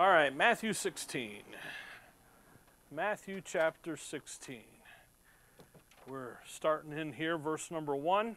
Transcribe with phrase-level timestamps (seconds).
[0.00, 1.42] All right, Matthew 16.
[2.90, 4.62] Matthew chapter 16.
[6.08, 8.36] We're starting in here, verse number 1.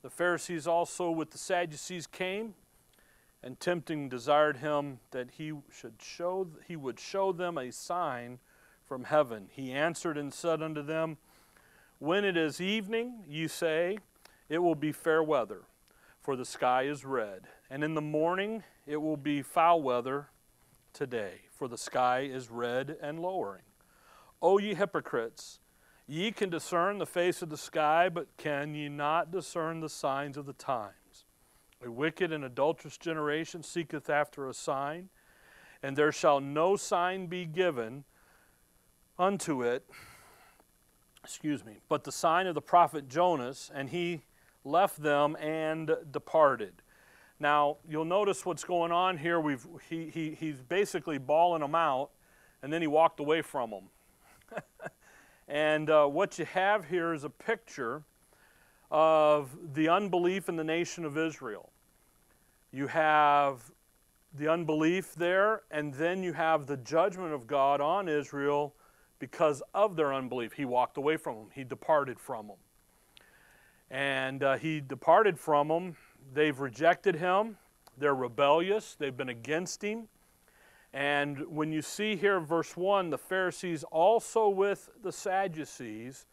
[0.00, 2.54] The Pharisees also with the Sadducees came
[3.42, 8.38] and tempting desired him that he should show he would show them a sign
[8.86, 9.48] from heaven.
[9.50, 11.18] He answered and said unto them,
[11.98, 13.98] When it is evening, you say,
[14.48, 15.64] it will be fair weather,
[16.18, 20.28] for the sky is red, and in the morning it will be foul weather
[20.98, 23.62] today, for the sky is red and lowering.
[24.42, 25.60] O ye hypocrites,
[26.08, 30.36] ye can discern the face of the sky, but can ye not discern the signs
[30.36, 31.24] of the times?
[31.86, 35.10] A wicked and adulterous generation seeketh after a sign,
[35.84, 38.02] and there shall no sign be given
[39.20, 39.88] unto it,
[41.22, 44.22] excuse me, but the sign of the prophet Jonas, and he
[44.64, 46.82] left them and departed.
[47.40, 49.38] Now, you'll notice what's going on here.
[49.38, 52.10] We've, he, he, he's basically bawling them out,
[52.62, 54.62] and then he walked away from them.
[55.48, 58.02] and uh, what you have here is a picture
[58.90, 61.70] of the unbelief in the nation of Israel.
[62.72, 63.70] You have
[64.34, 68.74] the unbelief there, and then you have the judgment of God on Israel
[69.18, 70.52] because of their unbelief.
[70.52, 72.56] He walked away from them, he departed from them.
[73.90, 75.96] And uh, he departed from them.
[76.32, 77.56] They've rejected him,
[77.96, 80.08] they're rebellious, they've been against him.
[80.92, 86.26] And when you see here, verse 1, the Pharisees also with the Sadducees,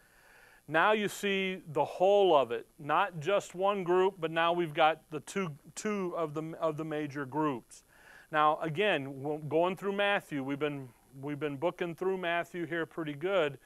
[0.67, 5.01] now you see the whole of it, not just one group, but now we've got
[5.11, 7.83] the two, two of, the, of the major groups.
[8.31, 10.89] Now, again, going through Matthew, we've been,
[11.21, 13.59] we've been booking through Matthew here pretty good.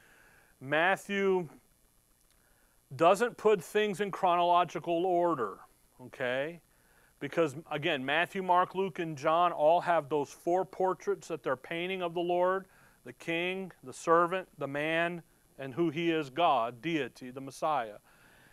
[0.60, 1.48] Matthew
[2.94, 5.58] doesn't put things in chronological order,
[6.06, 6.60] okay?
[7.18, 12.02] Because, again, Matthew, Mark, Luke, and John all have those four portraits that they're painting
[12.02, 12.66] of the Lord
[13.04, 15.22] the king, the servant, the man,
[15.58, 17.96] and who he is God, deity, the Messiah.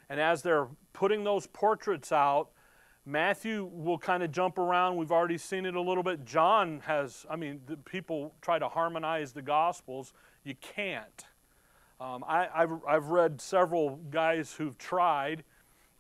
[0.10, 2.50] And as they're putting those portraits out,
[3.06, 4.98] Matthew will kind of jump around.
[4.98, 6.26] We've already seen it a little bit.
[6.26, 10.14] John has, I mean, people try to harmonize the Gospels.
[10.44, 11.26] You can't.
[12.00, 15.44] Um, I, have I've read several guys who've tried,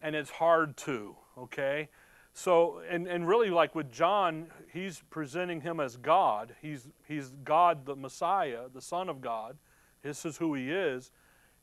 [0.01, 1.89] and it's hard to, okay?
[2.33, 6.55] So, and, and really, like with John, he's presenting him as God.
[6.61, 9.57] He's, he's God, the Messiah, the Son of God.
[10.03, 11.11] This is who he is.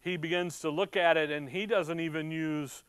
[0.01, 2.83] He begins to look at it, and he doesn't even use,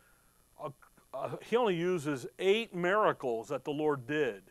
[0.62, 0.72] a,
[1.13, 4.41] a, he only uses eight miracles that the Lord did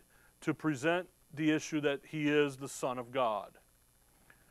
[0.43, 3.51] to present the issue that he is the Son of God.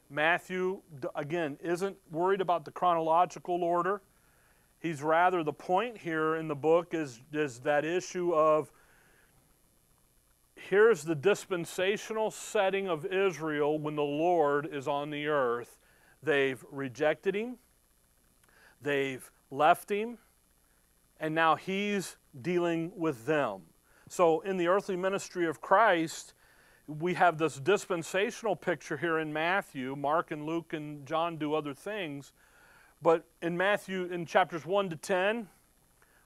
[0.10, 0.82] Matthew,
[1.16, 4.02] again, isn't worried about the chronological order.
[4.84, 8.70] He's rather, the point here in the book is, is that issue of
[10.56, 15.80] here's the dispensational setting of Israel when the Lord is on the earth.
[16.22, 17.60] They've rejected him,
[18.82, 20.18] they've left him,
[21.18, 23.62] and now he's dealing with them.
[24.10, 26.34] So, in the earthly ministry of Christ,
[26.88, 29.96] we have this dispensational picture here in Matthew.
[29.96, 32.34] Mark and Luke and John do other things.
[33.04, 35.50] But in Matthew, in chapters 1 to 10,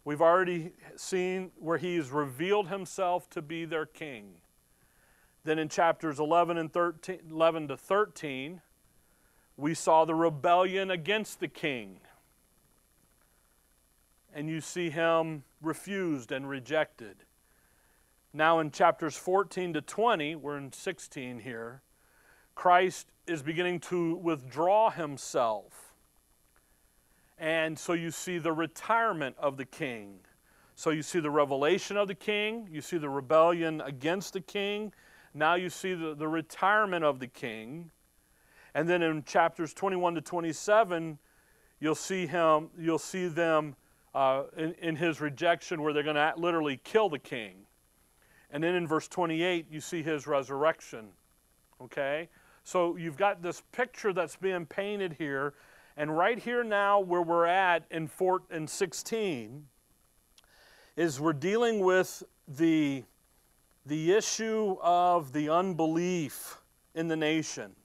[0.06, 4.36] we've already seen where he's revealed himself to be their king.
[5.44, 8.62] Then in chapters 11 and 13, 11 to 13,
[9.58, 12.00] we saw the rebellion against the king.
[14.32, 17.24] And you see him refused and rejected.
[18.34, 21.82] Now, in chapters 14 to 20, we're in 16 here,
[22.54, 25.87] Christ is beginning to withdraw himself.
[27.38, 30.20] And so you see the retirement of the king.
[30.76, 34.94] So you see the revelation of the king, you see the rebellion against the king,
[35.34, 37.92] now you see the, the retirement of the king.
[38.74, 41.18] And then in chapters 21 to 27,
[41.80, 43.76] you'll see him, you'll see them
[44.14, 47.66] uh, in, in his rejection where they're going to literally kill the king.
[48.52, 51.10] And then in verse 28, you see his resurrection.
[51.82, 52.30] Okay?
[52.64, 55.54] So you've got this picture that's being painted here.
[56.00, 59.66] And right here now, where we're at in, four, in 16,
[60.96, 63.04] is we're dealing with the,
[63.84, 66.58] the issue of the unbelief
[66.94, 67.76] in the nation.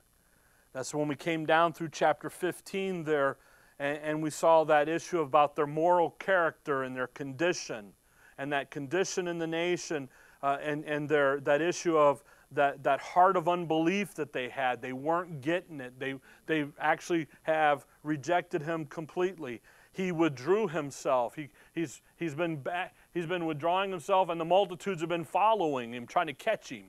[0.74, 3.38] That's when we came down through chapter 15 there,
[3.78, 7.94] and, and we saw that issue about their moral character and their condition.
[8.36, 10.10] And that condition in the nation
[10.42, 12.22] uh, and, and their, that issue of
[12.54, 14.82] that, that heart of unbelief that they had.
[14.82, 15.98] They weren't getting it.
[15.98, 16.14] They,
[16.46, 19.60] they actually have rejected him completely.
[19.92, 21.34] He withdrew himself.
[21.34, 25.92] He, he's, he's, been back, he's been withdrawing himself, and the multitudes have been following
[25.92, 26.86] him, trying to catch him.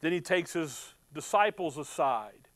[0.00, 2.48] Then he takes his disciples aside,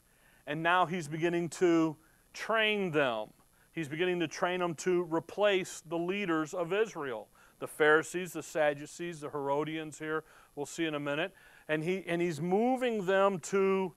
[0.46, 1.96] and now he's beginning to
[2.32, 3.28] train them.
[3.72, 7.28] He's beginning to train them to replace the leaders of Israel
[7.62, 11.32] the Pharisees, the Sadducees, the Herodians here, we'll see in a minute.
[11.68, 13.94] And, he, and he's moving them to,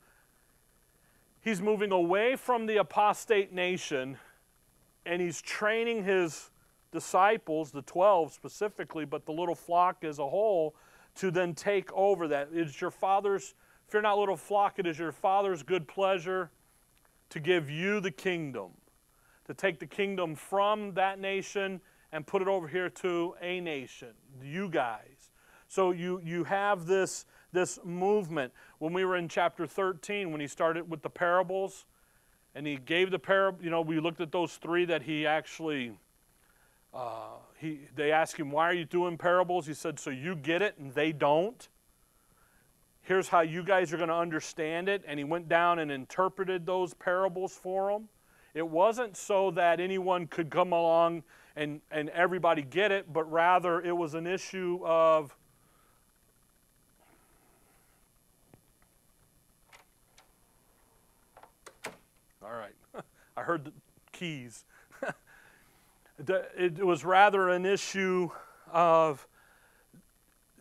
[1.42, 4.18] he's moving away from the apostate nation
[5.06, 6.50] and he's training his
[6.92, 10.76] disciples, the 12 specifically, but the little flock as a whole,
[11.16, 12.50] to then take over that.
[12.52, 13.54] It's your father's,
[13.88, 16.52] fear not, little flock, it is your father's good pleasure
[17.30, 18.72] to give you the kingdom,
[19.46, 21.82] to take the kingdom from that nation
[22.12, 25.15] and put it over here to a nation, you guys.
[25.68, 28.54] So you, you have this, this movement.
[28.80, 31.86] When we were in chapter 13, when he started with the parables,
[32.54, 35.92] and he gave the parable, you know, we looked at those three that he actually,
[36.94, 39.68] uh, he, they asked him, why are you doing parables?
[39.68, 41.68] He said, so you get it and they don't.
[43.02, 45.04] Here's how you guys are going to understand it.
[45.06, 48.08] And he went down and interpreted those parables for them.
[48.56, 51.24] It wasn't so that anyone could come along
[51.58, 55.36] and, and everybody get it, but rather it was an issue of
[62.42, 63.02] all right, I
[63.46, 63.74] heard the
[64.12, 64.66] keys.
[66.28, 68.30] it was rather an issue
[68.72, 69.28] of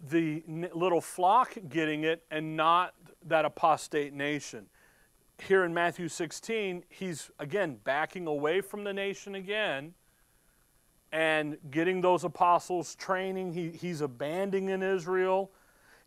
[0.09, 0.43] the
[0.75, 2.95] little flock getting it and not
[3.27, 4.67] that apostate nation.
[5.39, 9.95] Here in Matthew 16, he's again backing away from the nation again
[11.11, 13.53] and getting those apostles training.
[13.53, 15.51] He, he's abandoning Israel.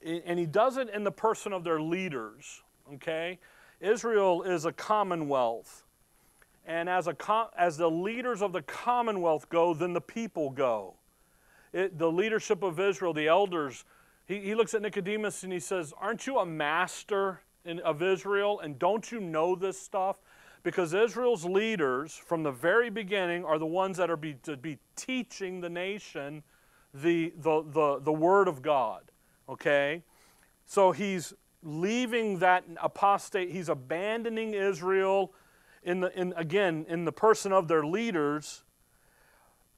[0.05, 2.61] And he does it in the person of their leaders.
[2.93, 3.39] Okay?
[3.79, 5.83] Israel is a commonwealth.
[6.67, 7.15] And as, a,
[7.57, 10.95] as the leaders of the commonwealth go, then the people go.
[11.71, 13.85] It, the leadership of Israel, the elders,
[14.25, 18.59] he, he looks at Nicodemus and he says, Aren't you a master in, of Israel?
[18.59, 20.17] And don't you know this stuff?
[20.63, 24.77] Because Israel's leaders from the very beginning are the ones that are be, to be
[24.97, 26.43] teaching the nation
[26.93, 29.03] the, the, the, the Word of God.
[29.47, 30.03] Okay?
[30.65, 31.33] So he's
[31.63, 35.31] leaving that apostate, he's abandoning Israel
[35.87, 38.63] in the, in, again, in the person of their leaders,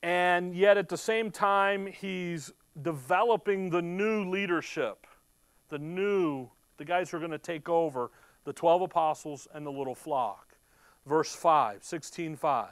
[0.03, 2.51] and yet at the same time, he's
[2.81, 5.07] developing the new leadership,
[5.69, 8.11] the new, the guys who are going to take over,
[8.43, 10.49] the 12 apostles and the little flock
[11.09, 12.69] verse 5, 16 5.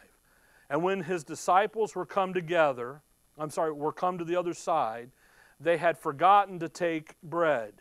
[0.70, 3.02] And when his disciples were come together,
[3.38, 5.10] I'm sorry, were come to the other side,
[5.60, 7.74] they had forgotten to take bread.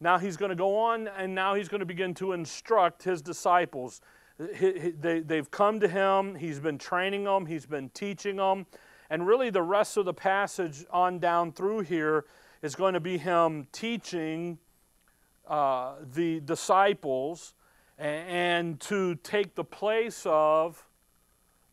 [0.00, 3.20] Now he's going to go on and now he's going to begin to instruct his
[3.20, 4.00] disciples.
[4.38, 8.66] They've come to him, he's been training them, he's been teaching them.
[9.10, 12.26] And really, the rest of the passage on down through here
[12.62, 14.58] is going to be him teaching
[15.48, 17.54] uh, the disciples
[17.98, 20.86] and to take the place of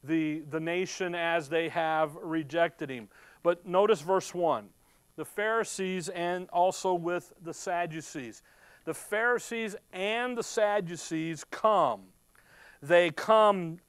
[0.04, 3.10] the, the nation as they have rejected him.
[3.44, 4.70] But notice verse 1
[5.18, 8.42] the Pharisees and also with the Sadducees.
[8.84, 12.02] The Pharisees and the Sadducees come.
[12.88, 13.80] They come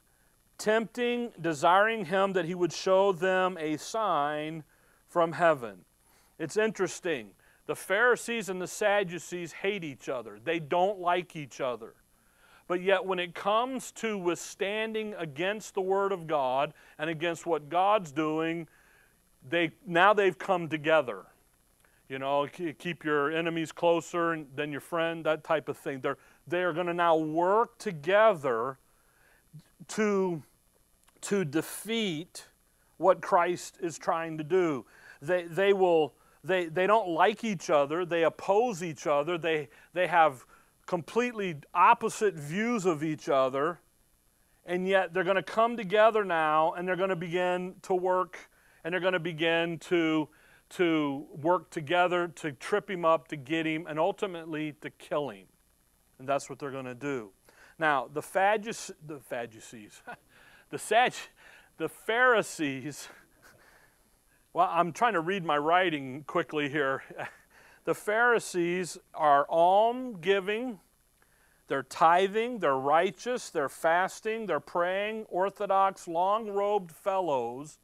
[0.56, 4.64] tempting, desiring him that he would show them a sign
[5.06, 5.84] from heaven.
[6.38, 7.32] It's interesting.
[7.66, 11.94] The Pharisees and the Sadducees hate each other, they don't like each other.
[12.68, 17.68] But yet, when it comes to withstanding against the Word of God and against what
[17.68, 18.66] God's doing,
[19.48, 21.26] they, now they've come together.
[22.08, 26.00] You know, keep your enemies closer than your friend, that type of thing.
[26.00, 26.18] They're,
[26.48, 28.78] they are going to now work together
[29.88, 30.42] to,
[31.22, 32.46] to defeat
[32.98, 34.84] what Christ is trying to do.
[35.20, 40.06] They, they, will, they, they don't like each other, they oppose each other, they, they
[40.06, 40.44] have
[40.86, 43.80] completely opposite views of each other,
[44.64, 48.50] and yet they're going to come together now and they're going to begin to work
[48.84, 50.28] and they're going to begin to,
[50.70, 55.46] to work together to trip him up, to get him, and ultimately to kill him.
[56.18, 57.30] And that's what they're going to do.
[57.78, 60.00] Now, the, Phadduce, the Phadducees,
[60.70, 61.12] the, Sag,
[61.76, 63.08] the Pharisees,
[64.52, 67.02] well, I'm trying to read my writing quickly here.
[67.84, 70.80] The Pharisees are alm giving,
[71.68, 77.78] they're tithing, they're righteous, they're fasting, they're praying, orthodox, long robed fellows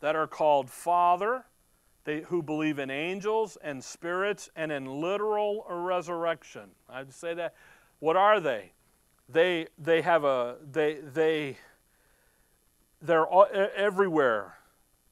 [0.00, 1.44] that are called Father,
[2.02, 6.70] they, who believe in angels and spirits and in literal resurrection.
[6.88, 7.54] I'd say that.
[8.00, 8.72] What are they?
[9.28, 11.56] They, they have a, they, they,
[13.02, 14.56] they're all, everywhere.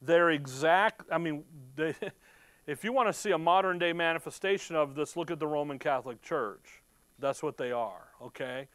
[0.01, 1.43] They're exact, I mean,
[1.75, 1.95] they,
[2.67, 5.79] if you want to see a modern day manifestation of this, look at the Roman
[5.79, 6.81] Catholic Church.
[7.19, 8.67] That's what they are, okay?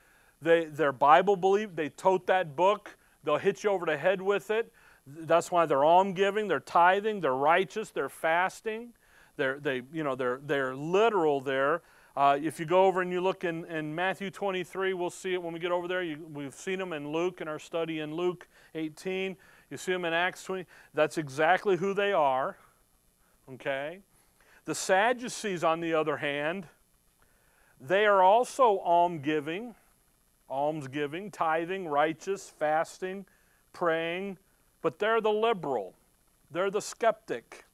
[0.43, 4.51] They, they're Bible believe, they tote that book, they'll hit you over the head with
[4.51, 4.73] it.
[5.07, 8.93] That's why they're alm giving, they're tithing, they're righteous, they're fasting,
[9.37, 11.83] they're, they, you know, they're, they're literal there.
[12.21, 15.43] Uh, if you go over and you look in, in Matthew 23, we'll see it
[15.43, 16.03] when we get over there.
[16.03, 19.39] You, we've seen them in Luke in our study in Luke 18.
[19.71, 20.67] You see them in Acts 20.
[20.93, 22.59] That's exactly who they are.
[23.55, 24.01] Okay?
[24.67, 26.67] The Sadducees, on the other hand,
[27.81, 29.75] they are also alm giving,
[30.47, 33.25] alms giving, tithing, righteous, fasting,
[33.73, 34.37] praying,
[34.83, 35.95] but they're the liberal.
[36.51, 37.65] They're the skeptic.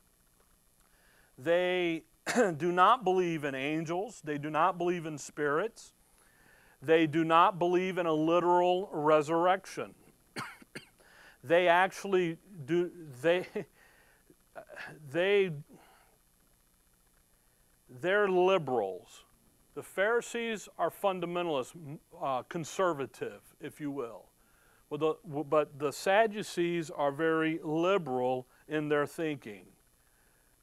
[1.37, 2.05] They
[2.57, 4.21] do not believe in angels.
[4.25, 5.93] They do not believe in spirits.
[6.83, 9.95] They do not believe in a literal resurrection.
[11.45, 12.91] they actually do,
[13.23, 13.47] they,
[15.11, 15.51] they,
[18.01, 19.25] they're liberals.
[19.75, 21.75] The Pharisees are fundamentalist,
[22.21, 24.27] uh, conservative, if you will.
[24.91, 29.67] The, but the Sadducees are very liberal in their thinking.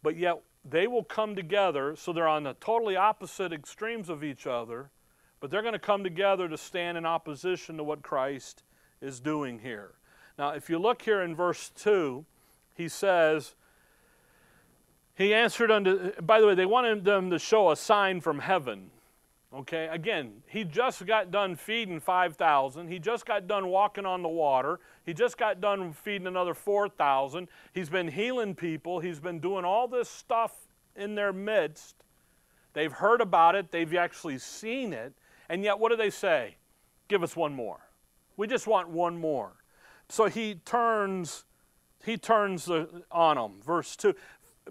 [0.03, 4.45] But yet, they will come together, so they're on the totally opposite extremes of each
[4.45, 4.91] other,
[5.39, 8.63] but they're going to come together to stand in opposition to what Christ
[9.01, 9.93] is doing here.
[10.37, 12.25] Now, if you look here in verse 2,
[12.75, 13.55] he says,
[15.15, 18.91] He answered unto, by the way, they wanted them to show a sign from heaven.
[19.55, 22.87] Okay, again, he just got done feeding 5,000.
[22.87, 24.79] He just got done walking on the water.
[25.05, 27.47] He just got done feeding another 4,000.
[27.71, 28.99] He's been healing people.
[28.99, 31.95] He's been doing all this stuff in their midst.
[32.73, 35.13] They've heard about it, they've actually seen it.
[35.49, 36.55] And yet, what do they say?
[37.07, 37.79] Give us one more.
[38.37, 39.51] We just want one more.
[40.09, 41.45] So he turns,
[42.03, 42.67] he turns
[43.11, 43.61] on them.
[43.63, 44.15] Verse 2.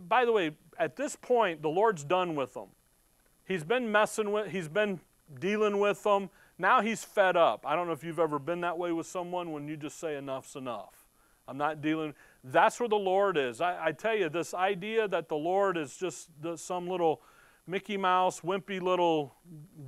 [0.09, 2.69] By the way, at this point, the Lord's done with them.
[3.45, 5.01] He's been messing with, he's been
[5.39, 6.31] dealing with them.
[6.59, 7.65] Now he's fed up.
[7.67, 10.17] I don't know if you've ever been that way with someone when you just say
[10.17, 11.07] enough's enough.
[11.49, 12.15] I'm not dealing.
[12.45, 13.61] That's where the Lord is.
[13.61, 17.23] I, I tell you, this idea that the Lord is just some little
[17.67, 19.35] Mickey Mouse, wimpy little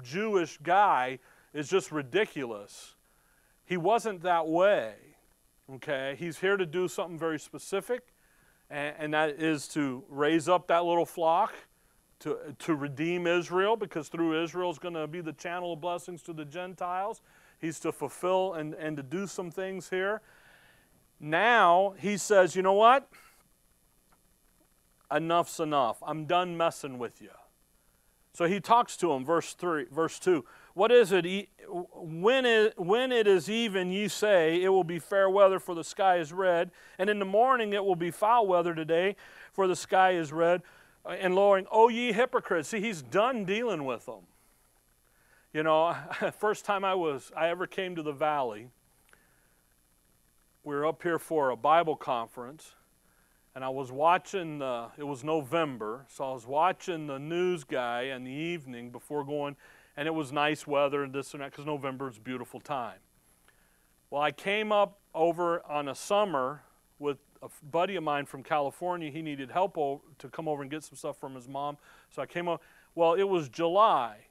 [0.02, 1.18] Jewish guy
[1.52, 2.94] is just ridiculous.
[3.64, 4.94] He wasn't that way.
[5.74, 6.16] Okay?
[6.18, 8.02] He's here to do something very specific,
[8.68, 11.54] and, and that is to raise up that little flock
[12.20, 16.22] to, to redeem Israel because through Israel is going to be the channel of blessings
[16.22, 17.20] to the Gentiles.
[17.60, 20.20] He's to fulfill and, and to do some things here.
[21.20, 23.08] Now he says, you know what?
[25.10, 25.98] Enough's enough.
[26.02, 27.30] I'm done messing with you.
[28.32, 30.44] So he talks to him, verse 3, verse 2.
[30.74, 31.48] What is it?
[31.68, 35.84] When it, when it is even, ye say, it will be fair weather, for the
[35.84, 36.72] sky is red.
[36.98, 39.14] And in the morning it will be foul weather today,
[39.52, 40.62] for the sky is red
[41.06, 42.68] and lowering, Oh, ye hypocrites.
[42.68, 44.26] See, he's done dealing with them.
[45.52, 45.96] You know,
[46.38, 48.68] first time I was, I ever came to the valley,
[50.64, 52.74] we were up here for a Bible conference,
[53.54, 58.04] and I was watching, the, it was November, so I was watching the news guy
[58.04, 59.56] in the evening before going,
[59.96, 62.98] and it was nice weather and this and that, because November is beautiful time.
[64.10, 66.62] Well, I came up over on a summer
[66.98, 70.82] with a buddy of mine from California, he needed help to come over and get
[70.82, 71.76] some stuff from his mom.
[72.10, 72.60] So I came over.
[72.94, 74.26] Well, it was July.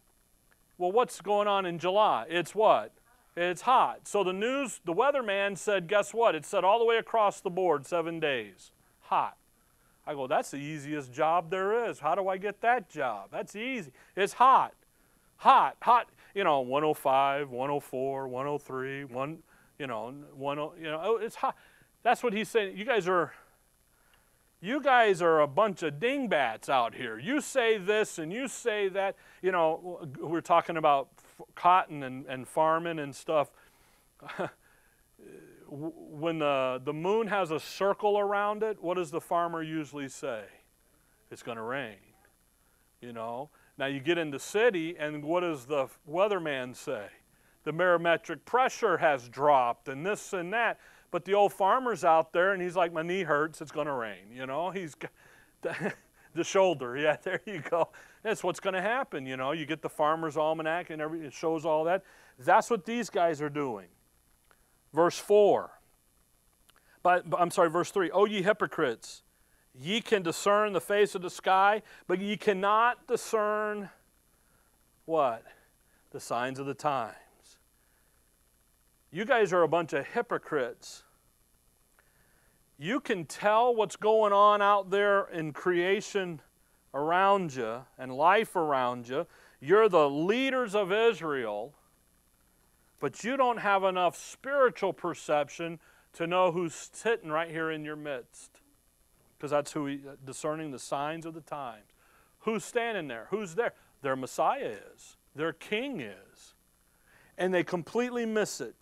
[0.77, 2.25] Well, what's going on in July?
[2.29, 2.91] It's what?
[3.37, 4.07] It's hot.
[4.07, 6.35] So the news, the weatherman said, guess what?
[6.35, 8.71] It said all the way across the board, seven days.
[9.01, 9.37] Hot.
[10.05, 11.99] I go, that's the easiest job there is.
[11.99, 13.29] How do I get that job?
[13.31, 13.91] That's easy.
[14.15, 14.73] It's hot.
[15.37, 16.09] Hot, hot.
[16.35, 19.37] You know, 105, 104, 103, one,
[19.79, 21.55] you know, one, you know, it's hot.
[22.03, 22.77] That's what he's saying.
[22.77, 23.33] You guys are
[24.61, 27.19] you guys are a bunch of dingbats out here.
[27.19, 29.17] You say this and you say that.
[29.41, 31.09] You know, we're talking about
[31.53, 33.51] cotton and, and farming and stuff.
[35.67, 40.43] when the, the moon has a circle around it, what does the farmer usually say?
[41.29, 41.97] It's going to rain.
[43.01, 43.49] You know?
[43.77, 47.07] Now you get into city, and what does the weatherman say?
[47.63, 50.79] The barometric pressure has dropped, and this and that.
[51.13, 53.93] But the old farmer's out there and he's like, my knee hurts, it's going to
[53.93, 54.31] rain.
[54.35, 54.95] You know, he's
[55.61, 55.93] the,
[56.33, 56.97] the shoulder.
[57.03, 57.89] Yeah, there you go.
[58.23, 59.27] That's what's going to happen.
[59.27, 62.01] You know, you get the farmer's almanac and every, it shows all that.
[62.39, 63.85] That's what these guys are doing.
[64.91, 65.69] Verse 4.
[67.03, 68.09] But, I'm sorry, verse 3.
[68.09, 69.21] O ye hypocrites,
[69.79, 73.91] ye can discern the face of the sky, but ye cannot discern
[75.05, 75.43] what?
[76.09, 77.13] The signs of the time.
[79.13, 81.03] You guys are a bunch of hypocrites.
[82.79, 86.41] You can tell what's going on out there in creation
[86.95, 89.27] around you and life around you.
[89.61, 91.75] You're the leaders of Israel,
[92.99, 95.77] but you don't have enough spiritual perception
[96.13, 98.61] to know who's sitting right here in your midst.
[99.37, 101.85] Because that's who he, uh, discerning the signs of the times.
[102.39, 103.27] Who's standing there?
[103.29, 103.73] Who's there?
[104.01, 106.55] Their Messiah is, their King is.
[107.37, 108.73] And they completely miss it.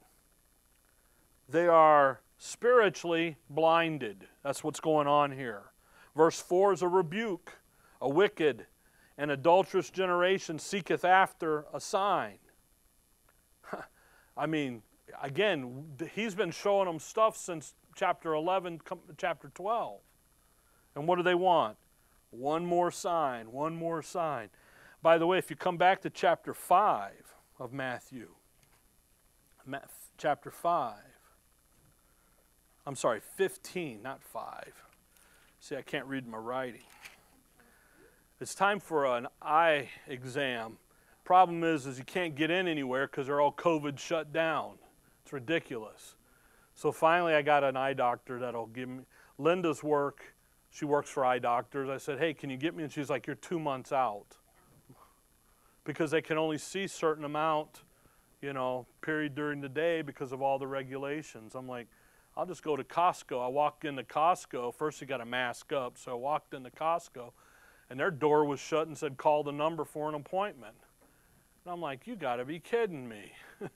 [1.51, 4.25] They are spiritually blinded.
[4.41, 5.63] That's what's going on here.
[6.15, 7.57] Verse 4 is a rebuke.
[7.99, 8.65] A wicked
[9.17, 12.37] and adulterous generation seeketh after a sign.
[14.37, 14.81] I mean,
[15.21, 18.81] again, he's been showing them stuff since chapter 11,
[19.17, 19.99] chapter 12.
[20.95, 21.77] And what do they want?
[22.31, 24.49] One more sign, one more sign.
[25.03, 27.11] By the way, if you come back to chapter 5
[27.59, 28.29] of Matthew,
[30.17, 30.93] chapter 5,
[32.85, 34.83] I'm sorry, 15, not 5.
[35.59, 36.81] See, I can't read my writing.
[38.39, 40.77] It's time for an eye exam.
[41.23, 44.79] Problem is, is you can't get in anywhere because they're all COVID shut down.
[45.23, 46.15] It's ridiculous.
[46.73, 49.03] So finally, I got an eye doctor that'll give me
[49.37, 50.33] Linda's work.
[50.71, 51.89] She works for eye doctors.
[51.89, 54.37] I said, "Hey, can you get me?" And she's like, "You're two months out."
[55.83, 57.83] Because they can only see certain amount,
[58.41, 61.53] you know, period during the day because of all the regulations.
[61.53, 61.87] I'm like,
[62.35, 63.43] I'll just go to Costco.
[63.43, 64.73] I walked into Costco.
[64.73, 65.97] First, you got to mask up.
[65.97, 67.31] So I walked into Costco,
[67.89, 70.75] and their door was shut and said, call the number for an appointment.
[71.65, 73.33] And I'm like, you got to be kidding me.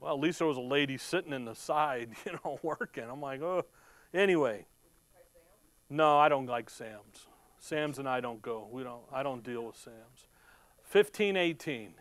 [0.00, 3.04] well, at least there was a lady sitting in the side, you know, working.
[3.10, 3.64] I'm like, oh.
[4.14, 4.66] Anyway.
[5.88, 7.26] No, I don't like Sam's.
[7.58, 8.68] Sam's and I don't go.
[8.70, 9.02] We don't.
[9.12, 10.28] I don't deal with Sam's.
[10.84, 11.94] 15, 18.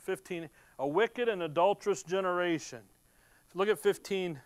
[0.00, 0.48] 15.
[0.78, 2.80] A wicked and adulterous generation.
[3.54, 4.40] Look at 15.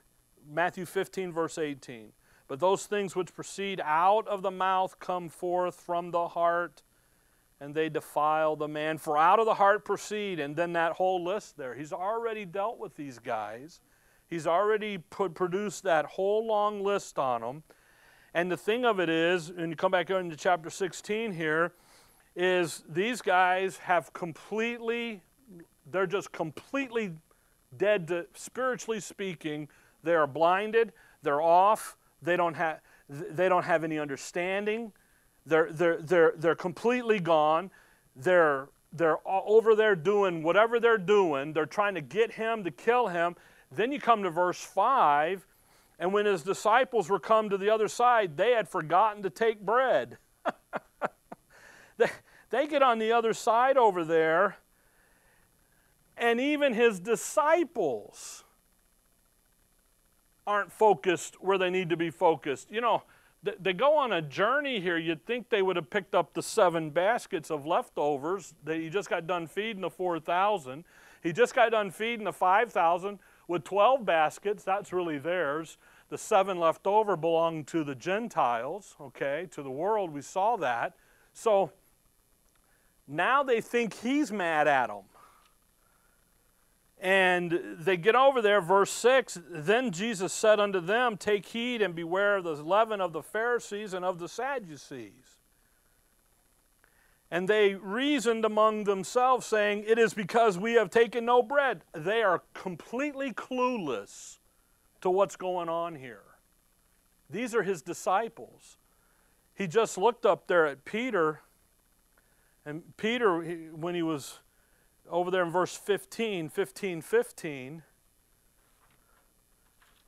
[0.51, 2.13] Matthew 15, verse 18.
[2.47, 6.83] But those things which proceed out of the mouth come forth from the heart,
[7.61, 8.99] and they defile the man.
[8.99, 11.75] For out of the heart proceed, and then that whole list there.
[11.75, 13.81] He's already dealt with these guys.
[14.29, 17.63] He's already put, produced that whole long list on them.
[18.35, 21.73] And the thing of it is, and you come back into chapter 16 here,
[22.37, 25.23] is these guys have completely,
[25.91, 27.13] they're just completely
[27.77, 29.69] dead to, spiritually speaking,
[30.09, 30.93] they are blinded,
[31.23, 34.91] they're off, they don't have, they don't have any understanding,
[35.45, 37.71] they're, they're, they're, they're completely gone,
[38.17, 43.09] they're, they're over there doing whatever they're doing, they're trying to get him to kill
[43.09, 43.37] him.
[43.71, 45.47] Then you come to verse 5,
[45.99, 49.61] and when his disciples were come to the other side, they had forgotten to take
[49.61, 50.17] bread.
[51.99, 52.09] they,
[52.49, 54.57] they get on the other side over there,
[56.17, 58.45] and even his disciples
[60.49, 62.71] aren't focused where they need to be focused.
[62.71, 63.03] You know,
[63.61, 64.97] they go on a journey here.
[64.97, 68.55] You'd think they would have picked up the seven baskets of leftovers.
[68.65, 70.85] That he just got done feeding the 4,000.
[71.23, 74.65] He just got done feeding the 5,000 with 12 baskets.
[74.65, 75.77] That's really theirs.
[76.09, 80.11] The seven left over belong to the Gentiles, okay, to the world.
[80.11, 80.95] We saw that.
[81.35, 81.71] So
[83.07, 85.03] now they think he's mad at them.
[87.01, 91.95] And they get over there, verse 6 Then Jesus said unto them, Take heed and
[91.95, 95.39] beware of the leaven of the Pharisees and of the Sadducees.
[97.31, 101.83] And they reasoned among themselves, saying, It is because we have taken no bread.
[101.93, 104.39] They are completely clueless
[105.03, 106.23] to what's going on here.
[107.31, 108.79] These are his disciples.
[109.55, 111.43] He just looked up there at Peter,
[112.65, 113.41] and Peter,
[113.73, 114.39] when he was
[115.11, 117.83] over there in verse 15, 15, 15.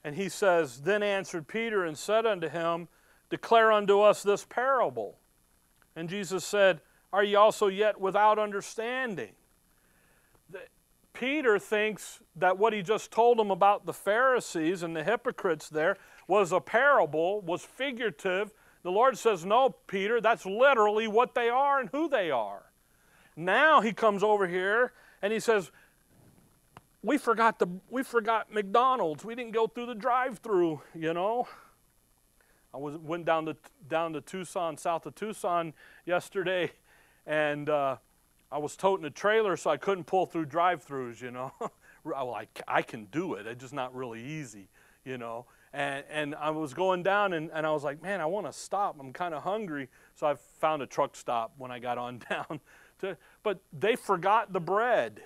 [0.03, 2.89] And he says, Then answered Peter and said unto him,
[3.29, 5.19] Declare unto us this parable.
[5.95, 6.81] And Jesus said,
[7.13, 9.33] Are ye also yet without understanding?
[11.13, 15.97] Peter thinks that what he just told him about the Pharisees and the hypocrites there
[16.27, 18.53] was a parable, was figurative.
[18.83, 22.70] The Lord says, No, Peter, that's literally what they are and who they are.
[23.41, 25.71] Now he comes over here and he says,
[27.03, 29.25] we forgot the we forgot McDonald's.
[29.25, 31.49] We didn't go through the drive-through, you know.
[32.75, 33.57] I was went down to
[33.89, 35.73] down to Tucson, south of Tucson
[36.05, 36.73] yesterday,
[37.27, 37.97] and uh,
[38.53, 41.53] I was toting a trailer, so I couldn't pull through drive-throughs, you know.
[42.05, 43.47] well, I, I can do it.
[43.47, 44.69] It's just not really easy,
[45.05, 45.47] you know.
[45.73, 48.53] And, and I was going down, and, and I was like, man, I want to
[48.53, 48.97] stop.
[48.99, 49.89] I'm kind of hungry.
[50.17, 52.61] So I found a truck stop when I got on down
[53.01, 55.21] to, but they forgot the bread.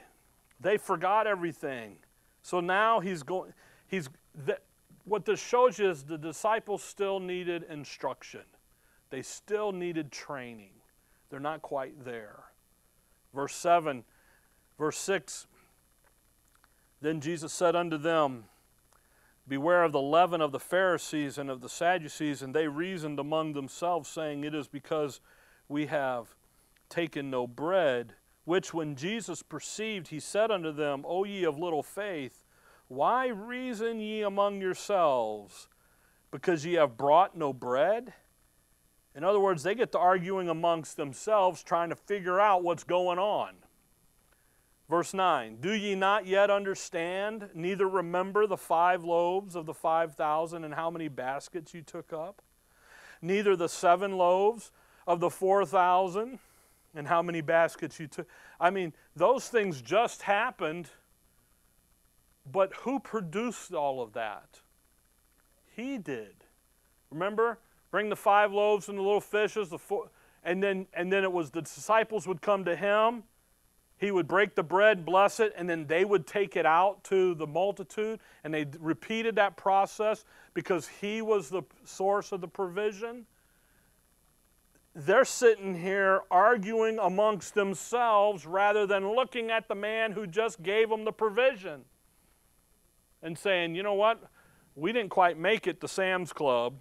[0.60, 1.96] They forgot everything.
[2.42, 3.52] So now he's going,
[3.86, 4.08] he's,
[4.46, 4.58] the,
[5.04, 8.42] what this shows you is the disciples still needed instruction.
[9.10, 10.70] They still needed training.
[11.30, 12.44] They're not quite there.
[13.34, 14.04] Verse 7,
[14.78, 15.46] verse 6
[17.00, 18.44] Then Jesus said unto them,
[19.46, 22.40] Beware of the leaven of the Pharisees and of the Sadducees.
[22.40, 25.20] And they reasoned among themselves, saying, It is because
[25.68, 26.34] we have
[26.88, 28.14] taken no bread.
[28.44, 32.44] Which when Jesus perceived, he said unto them, O ye of little faith,
[32.88, 35.68] why reason ye among yourselves?
[36.30, 38.12] Because ye have brought no bread?
[39.14, 43.18] In other words, they get to arguing amongst themselves, trying to figure out what's going
[43.18, 43.54] on.
[44.88, 50.14] Verse 9 Do ye not yet understand, neither remember the five loaves of the five
[50.14, 52.42] thousand and how many baskets you took up?
[53.22, 54.70] Neither the seven loaves
[55.06, 56.38] of the four thousand
[56.94, 58.28] and how many baskets you took?
[58.60, 60.90] I mean, those things just happened,
[62.50, 64.60] but who produced all of that?
[65.74, 66.44] He did.
[67.10, 67.58] Remember?
[67.90, 70.10] Bring the five loaves and the little fishes, the four,
[70.42, 73.22] and then and then it was the disciples would come to him
[73.96, 77.34] he would break the bread, bless it, and then they would take it out to
[77.34, 78.20] the multitude.
[78.42, 83.26] And they repeated that process because he was the source of the provision.
[84.94, 90.88] They're sitting here arguing amongst themselves rather than looking at the man who just gave
[90.88, 91.84] them the provision
[93.20, 94.22] and saying, you know what?
[94.76, 96.74] We didn't quite make it to Sam's Club.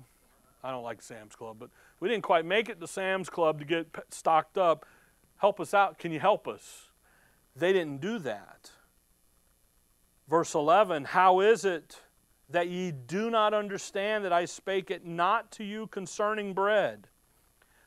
[0.64, 3.66] I don't like Sam's Club, but we didn't quite make it to Sam's Club to
[3.66, 4.86] get stocked up.
[5.38, 5.98] Help us out.
[5.98, 6.90] Can you help us?
[7.56, 8.72] They didn't do that.
[10.30, 12.02] Verse 11 How is it
[12.50, 17.08] that ye do not understand that I spake it not to you concerning bread,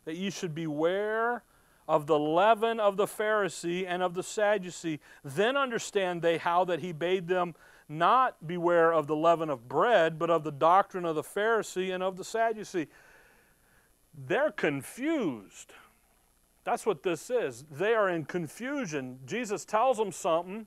[0.06, 1.42] that you should beware
[1.86, 5.00] of the leaven of the Pharisee and of the Sadducee?
[5.22, 7.54] Then understand they how that he bade them
[7.88, 12.02] not beware of the leaven of bread, but of the doctrine of the Pharisee and
[12.02, 12.88] of the Sadducee.
[14.16, 15.72] They're confused.
[16.64, 17.64] That's what this is.
[17.70, 19.20] They are in confusion.
[19.24, 20.66] Jesus tells them something.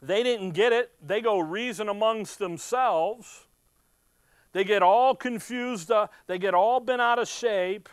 [0.00, 0.90] They didn't get it.
[1.00, 3.46] They go reason amongst themselves.
[4.52, 5.90] They get all confused.
[5.90, 7.88] Uh, they get all bent out of shape.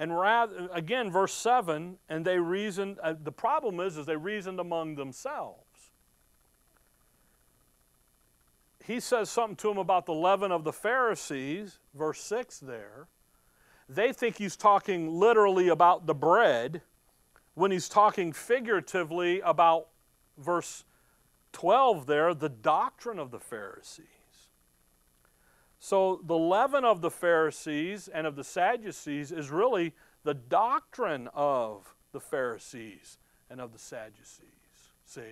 [0.00, 2.98] And rather, again, verse 7, and they reasoned.
[3.00, 5.60] Uh, the problem is, is they reasoned among themselves.
[8.82, 13.06] He says something to them about the leaven of the Pharisees, verse 6 there
[13.90, 16.82] they think he's talking literally about the bread
[17.54, 19.88] when he's talking figuratively about
[20.38, 20.84] verse
[21.52, 24.06] 12 there, the doctrine of the Pharisees.
[25.80, 31.94] So the leaven of the Pharisees and of the Sadducees is really the doctrine of
[32.12, 34.44] the Pharisees and of the Sadducees.
[35.06, 35.22] See,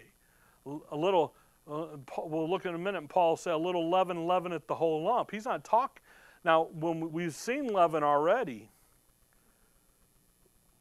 [0.67, 1.35] a little,
[1.71, 5.05] uh, we'll look in a minute, and Paul said, a little leaven leaveneth the whole
[5.05, 5.31] lump.
[5.31, 6.03] He's not talking
[6.45, 8.71] now, when we've seen leaven already,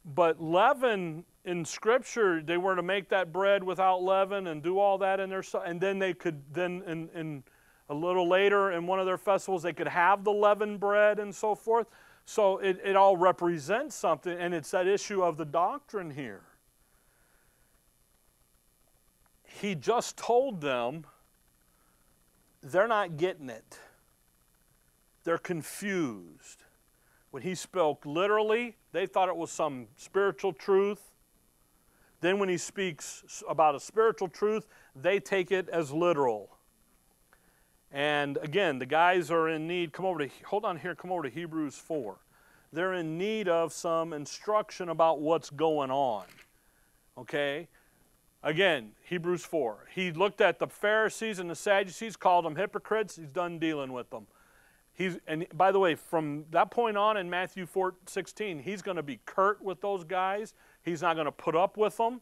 [0.06, 4.98] but leaven in Scripture, they were to make that bread without leaven and do all
[5.00, 7.44] that in their, and then they could then in, in
[7.90, 11.34] a little later in one of their festivals they could have the leavened bread and
[11.34, 11.88] so forth.
[12.26, 16.42] So it, it all represents something, and it's that issue of the doctrine here.
[19.44, 21.06] He just told them
[22.62, 23.80] they're not getting it
[25.28, 26.64] they're confused.
[27.32, 31.02] When he spoke literally, they thought it was some spiritual truth.
[32.22, 36.57] Then, when he speaks about a spiritual truth, they take it as literal.
[37.92, 39.94] And again, the guys are in need.
[39.94, 42.18] Come over to, hold on here, come over to Hebrews 4.
[42.74, 46.26] They're in need of some instruction about what's going on.
[47.18, 47.68] Okay?
[48.44, 49.88] Again, Hebrews 4.
[49.94, 53.16] He looked at the Pharisees and the Sadducees, called them hypocrites.
[53.16, 54.28] He's done dealing with them.
[54.94, 58.98] He's, and by the way, from that point on in Matthew 4, 16, he's going
[58.98, 60.54] to be curt with those guys.
[60.84, 62.22] He's not going to put up with them.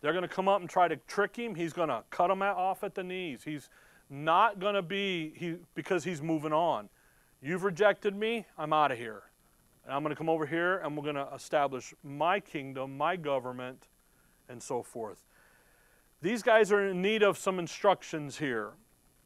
[0.00, 1.54] They're going to come up and try to trick him.
[1.54, 3.42] He's going to cut them off at the knees.
[3.44, 3.68] He's
[4.12, 6.88] not going to be, he, because he's moving on.
[7.40, 9.22] You've rejected me, I'm out of here.
[9.84, 13.16] And I'm going to come over here and we're going to establish my kingdom, my
[13.16, 13.88] government,
[14.48, 15.24] and so forth.
[16.20, 18.72] These guys are in need of some instructions here.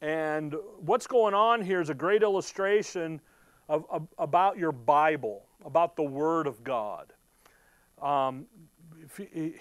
[0.01, 3.21] And what's going on here is a great illustration
[3.69, 7.13] of, of about your Bible, about the Word of God.
[8.01, 8.45] Um,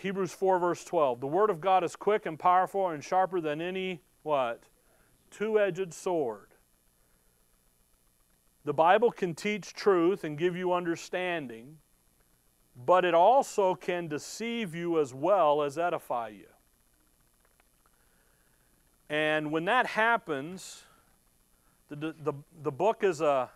[0.00, 1.20] Hebrews 4, verse 12.
[1.20, 4.62] The Word of God is quick and powerful and sharper than any, what?
[5.30, 6.48] Two edged sword.
[8.64, 11.78] The Bible can teach truth and give you understanding,
[12.84, 16.46] but it also can deceive you as well as edify you.
[19.08, 20.82] And when that happens,
[21.88, 23.50] the, the, the book is a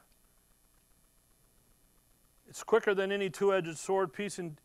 [2.49, 4.57] It's quicker than any two edged sword, piercing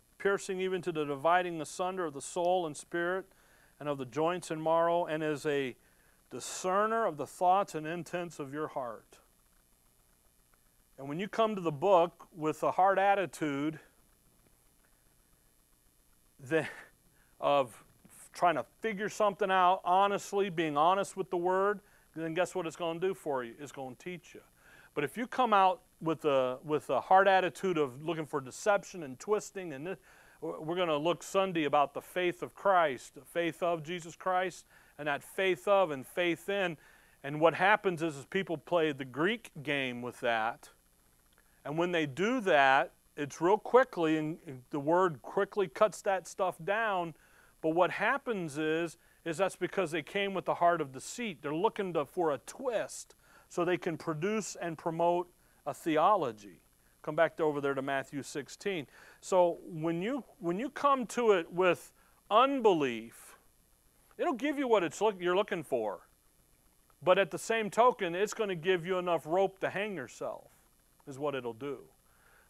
[0.60, 3.26] even to the dividing asunder of the soul and spirit
[3.80, 5.76] and of the joints and marrow, and is a
[6.36, 9.20] discerner of the thoughts and intents of your heart.
[10.98, 13.80] And when you come to the book with a hard attitude
[17.40, 17.84] of
[18.34, 21.80] trying to figure something out honestly, being honest with the word,
[22.18, 23.54] then guess what it's going to do for you?
[23.58, 24.42] It's going to teach you.
[24.94, 29.04] But if you come out with a, with a hard attitude of looking for deception
[29.04, 29.98] and twisting, and this,
[30.42, 34.66] we're going to look Sunday about the faith of Christ, the faith of Jesus Christ,
[34.98, 36.78] and that faith of and faith in.
[37.24, 40.70] And what happens is, is people play the Greek game with that.
[41.64, 44.38] And when they do that, it's real quickly, and
[44.70, 47.16] the word quickly cuts that stuff down.
[47.62, 51.42] But what happens is, is that's because they came with the heart of deceit.
[51.42, 53.16] They're looking to, for a twist
[53.50, 55.30] so they can produce and promote
[55.66, 56.60] a theology.
[57.02, 58.88] Come back to over there to Matthew 16.
[59.22, 61.92] So when you when you come to it with
[62.30, 63.25] unbelief,
[64.18, 66.02] it'll give you what it's look, you're looking for.
[67.04, 70.48] But at the same token, it's going to give you enough rope to hang yourself,
[71.08, 71.80] is what it'll do.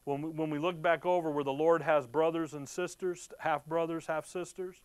[0.06, 3.66] When we, when we look back over where the Lord has brothers and sisters, half
[3.66, 4.78] brothers, half sisters,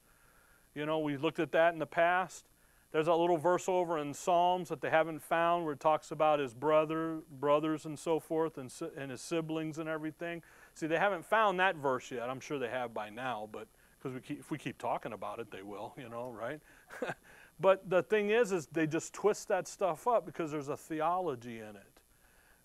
[0.74, 2.46] you know, we looked at that in the past.
[2.92, 6.40] There's a little verse over in Psalms that they haven't found where it talks about
[6.40, 10.42] his brother, brothers and so forth, and, and his siblings and everything.
[10.74, 12.28] See, they haven't found that verse yet.
[12.28, 13.68] I'm sure they have by now, but
[14.00, 16.60] because we keep, if we keep talking about it, they will, you know, right?
[17.60, 21.58] but the thing is, is they just twist that stuff up because there's a theology
[21.58, 22.00] in it.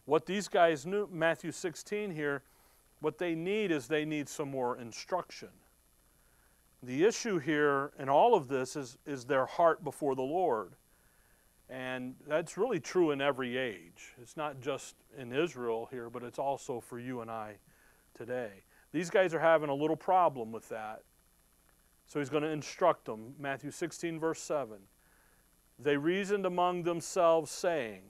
[0.05, 2.43] What these guys knew, Matthew 16 here,
[3.01, 5.49] what they need is they need some more instruction.
[6.83, 10.73] The issue here in all of this is, is their heart before the Lord.
[11.69, 14.13] And that's really true in every age.
[14.21, 17.55] It's not just in Israel here, but it's also for you and I
[18.13, 18.63] today.
[18.91, 21.01] These guys are having a little problem with that.
[22.05, 23.33] So he's going to instruct them.
[23.39, 24.77] Matthew 16, verse 7.
[25.77, 28.03] They reasoned among themselves, saying,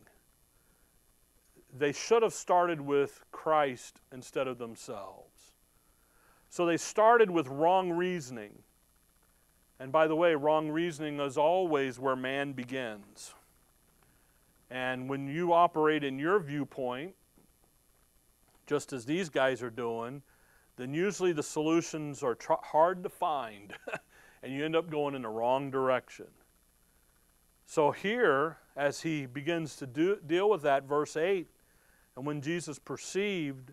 [1.78, 5.52] they should have started with Christ instead of themselves.
[6.50, 8.60] So they started with wrong reasoning.
[9.80, 13.34] And by the way, wrong reasoning is always where man begins.
[14.70, 17.14] And when you operate in your viewpoint,
[18.68, 20.22] just as these guys are doing,
[20.78, 23.74] then usually the solutions are tr- hard to find
[24.44, 26.28] and you end up going in the wrong direction.
[27.66, 31.48] So, here, as he begins to do, deal with that, verse 8,
[32.16, 33.72] and when Jesus perceived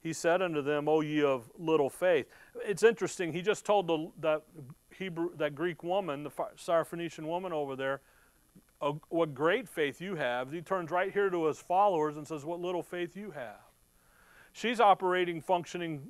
[0.00, 2.26] he said unto them, O ye of little faith.
[2.64, 3.32] It's interesting.
[3.32, 4.42] He just told the, that
[4.96, 8.00] Hebrew, that Greek woman, the Syrophoenician woman over there,
[9.08, 10.52] what great faith you have.
[10.52, 13.60] He turns right here to his followers and says, What little faith you have.
[14.58, 16.02] She's operating, functioning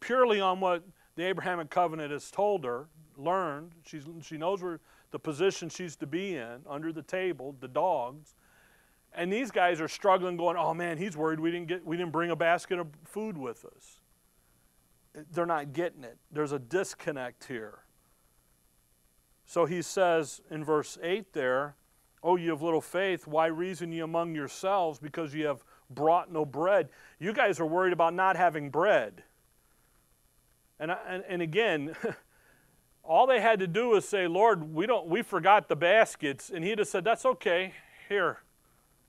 [0.00, 0.82] purely on what
[1.14, 3.70] the Abrahamic covenant has told her, learned.
[3.86, 4.80] She's, she knows where
[5.12, 8.34] the position she's to be in under the table, the dogs.
[9.14, 12.10] And these guys are struggling, going, "Oh man, he's worried we didn't get we didn't
[12.10, 14.00] bring a basket of food with us."
[15.32, 16.18] They're not getting it.
[16.32, 17.84] There's a disconnect here.
[19.46, 21.76] So he says in verse 8 there,
[22.24, 26.44] Oh, you have little faith, why reason ye among yourselves because ye have brought no
[26.44, 26.88] bread?
[27.18, 29.22] You guys are worried about not having bread.
[30.78, 31.94] And, and, and again,
[33.04, 36.50] all they had to do was say, Lord, we, don't, we forgot the baskets.
[36.50, 37.74] And he'd have said, That's okay.
[38.08, 38.40] Here,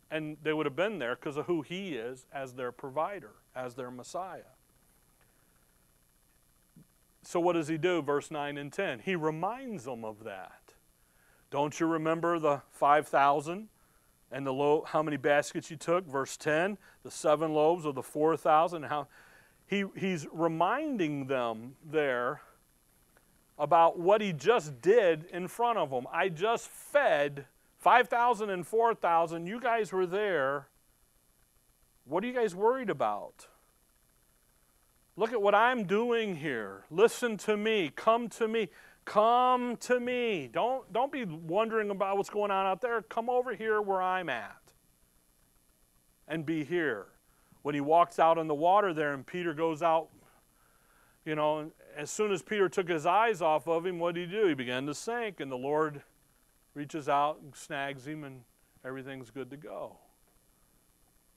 [0.09, 3.75] and they would have been there because of who he is as their provider, as
[3.75, 4.53] their Messiah.
[7.23, 8.01] So, what does he do?
[8.01, 8.99] Verse 9 and 10.
[8.99, 10.61] He reminds them of that.
[11.49, 13.67] Don't you remember the 5,000
[14.31, 16.05] and the low, how many baskets you took?
[16.05, 16.77] Verse 10.
[17.03, 18.83] The seven loaves of the 4,000.
[18.83, 19.07] How
[19.67, 22.41] he, he's reminding them there
[23.57, 26.05] about what he just did in front of them.
[26.11, 27.45] I just fed
[27.77, 30.67] 5,000 and 4,000, you guys were there.
[32.05, 33.47] What are you guys worried about?
[35.15, 36.85] Look at what I'm doing here.
[36.91, 37.91] Listen to me.
[37.95, 38.69] Come to me.
[39.05, 40.49] Come to me.
[40.51, 43.01] Don't, don't be wondering about what's going on out there.
[43.03, 44.57] Come over here where I'm at
[46.27, 47.07] and be here.
[47.61, 50.09] When he walks out in the water there and Peter goes out,
[51.23, 54.35] you know, as soon as Peter took his eyes off of him, what did he
[54.35, 54.47] do?
[54.47, 56.03] He began to sink, and the Lord
[56.75, 58.41] reaches out and snags him, and
[58.85, 59.97] everything's good to go.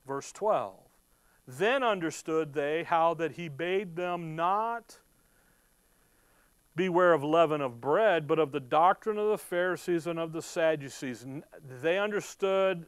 [0.07, 0.75] Verse 12
[1.47, 4.99] Then understood they how that he bade them not
[6.79, 10.41] beware of leaven of bread, but of the doctrine of the Pharisees and of the
[10.41, 11.27] Sadducees.
[11.83, 12.87] They understood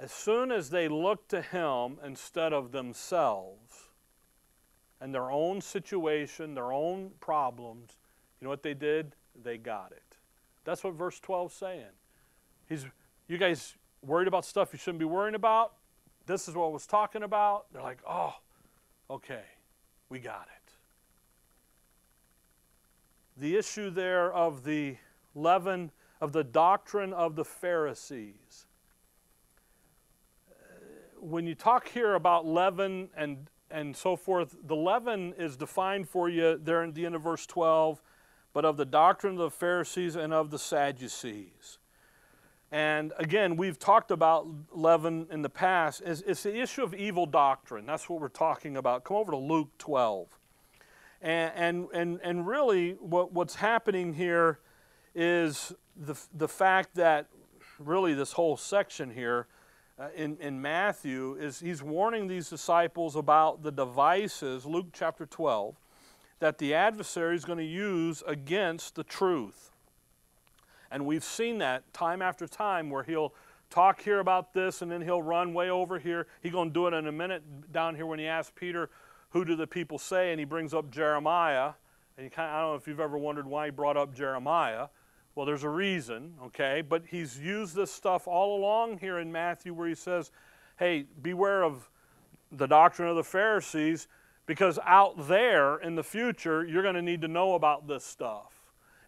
[0.00, 3.90] As soon as they looked to him instead of themselves
[4.98, 7.98] and their own situation, their own problems,
[8.40, 9.14] you know what they did?
[9.42, 10.16] They got it.
[10.64, 11.84] That's what verse 12 is saying.
[12.66, 12.86] He's,
[13.28, 15.74] you guys worried about stuff you shouldn't be worrying about?
[16.24, 17.66] This is what I was talking about.
[17.70, 18.36] They're like, oh,
[19.10, 19.42] okay,
[20.08, 20.72] we got it.
[23.36, 24.96] The issue there of the
[25.34, 28.66] leaven, of the doctrine of the Pharisees.
[31.18, 36.28] When you talk here about leaven and, and so forth, the leaven is defined for
[36.28, 38.00] you there in the end of verse 12,
[38.52, 41.79] but of the doctrine of the Pharisees and of the Sadducees.
[42.72, 46.02] And again, we've talked about leaven in the past.
[46.04, 47.84] It's, it's the issue of evil doctrine.
[47.84, 49.02] That's what we're talking about.
[49.04, 50.28] Come over to Luke 12.
[51.20, 54.60] And, and, and, and really, what, what's happening here
[55.14, 57.26] is the, the fact that
[57.78, 59.48] really this whole section here
[59.98, 65.74] uh, in, in Matthew is he's warning these disciples about the devices, Luke chapter 12,
[66.38, 69.69] that the adversary is going to use against the truth.
[70.90, 73.32] And we've seen that time after time where he'll
[73.70, 76.26] talk here about this and then he'll run way over here.
[76.42, 78.90] He's going to do it in a minute down here when he asks Peter,
[79.30, 80.32] Who do the people say?
[80.32, 81.72] And he brings up Jeremiah.
[82.16, 84.14] And you kind of, I don't know if you've ever wondered why he brought up
[84.14, 84.88] Jeremiah.
[85.34, 86.82] Well, there's a reason, okay?
[86.86, 90.32] But he's used this stuff all along here in Matthew where he says,
[90.76, 91.88] Hey, beware of
[92.52, 94.08] the doctrine of the Pharisees
[94.46, 98.59] because out there in the future, you're going to need to know about this stuff.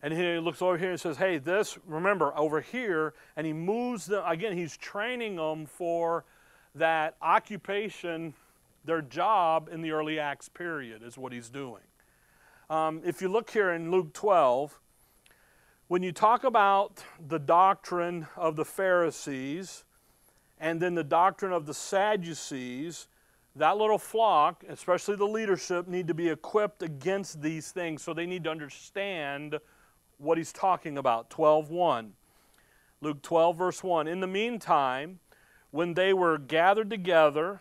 [0.03, 4.07] And he looks over here and says, Hey, this, remember, over here, and he moves
[4.07, 6.25] them, again, he's training them for
[6.75, 8.35] that occupation,
[8.85, 11.83] their job in the early Acts period, is what he's doing.
[12.69, 14.81] Um, if you look here in Luke 12,
[15.89, 19.85] when you talk about the doctrine of the Pharisees
[20.59, 23.09] and then the doctrine of the Sadducees,
[23.57, 28.03] that little flock, especially the leadership, need to be equipped against these things.
[28.03, 29.59] So they need to understand
[30.23, 32.13] what he's talking about 12:1.
[33.01, 34.07] Luke 12 verse 1.
[34.07, 35.19] In the meantime,
[35.71, 37.61] when they were gathered together,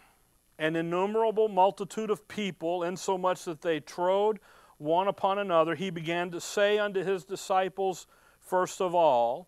[0.60, 4.40] an innumerable multitude of people, insomuch that they trode
[4.78, 8.06] one upon another, he began to say unto his disciples,
[8.40, 9.48] first of all,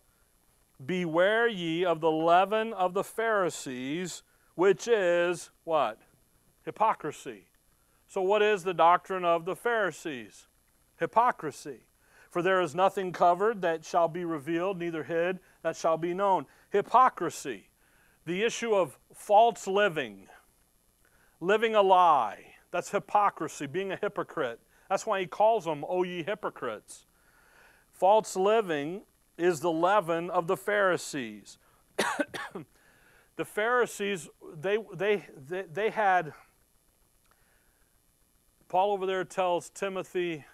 [0.84, 4.22] Beware ye of the leaven of the Pharisees,
[4.54, 6.00] which is what?
[6.64, 7.46] Hypocrisy.
[8.08, 10.48] So, what is the doctrine of the Pharisees?
[10.98, 11.80] Hypocrisy.
[12.34, 16.46] For there is nothing covered that shall be revealed, neither hid that shall be known.
[16.70, 17.68] Hypocrisy,
[18.24, 20.26] the issue of false living,
[21.40, 22.56] living a lie.
[22.72, 24.58] That's hypocrisy, being a hypocrite.
[24.88, 27.06] That's why he calls them, O ye hypocrites.
[27.92, 29.02] False living
[29.38, 31.58] is the leaven of the Pharisees.
[33.36, 36.32] the Pharisees, they, they, they, they had,
[38.68, 40.44] Paul over there tells Timothy,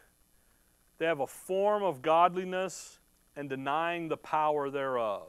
[1.00, 2.98] they have a form of godliness
[3.34, 5.28] and denying the power thereof.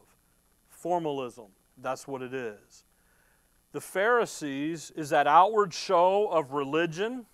[0.67, 1.45] Formalism,
[1.77, 2.83] that's what it is.
[3.71, 7.25] The Pharisees is that outward show of religion,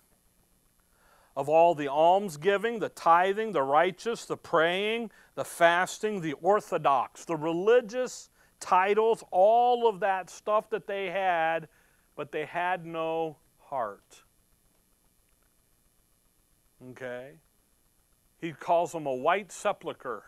[1.36, 7.34] of all the almsgiving, the tithing, the righteous, the praying, the fasting, the orthodox, the
[7.34, 11.66] religious titles, all of that stuff that they had,
[12.14, 14.22] but they had no heart.
[16.90, 17.32] Okay?
[18.40, 20.24] He calls them a white sepulchre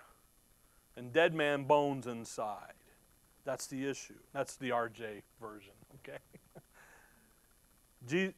[0.97, 2.75] and dead man bones inside.
[3.45, 4.19] That's the issue.
[4.33, 6.19] That's the RJ version, okay?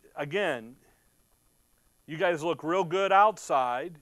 [0.17, 0.77] Again,
[2.07, 3.97] you guys look real good outside.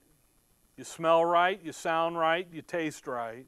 [0.76, 3.46] You smell right, you sound right, you taste right.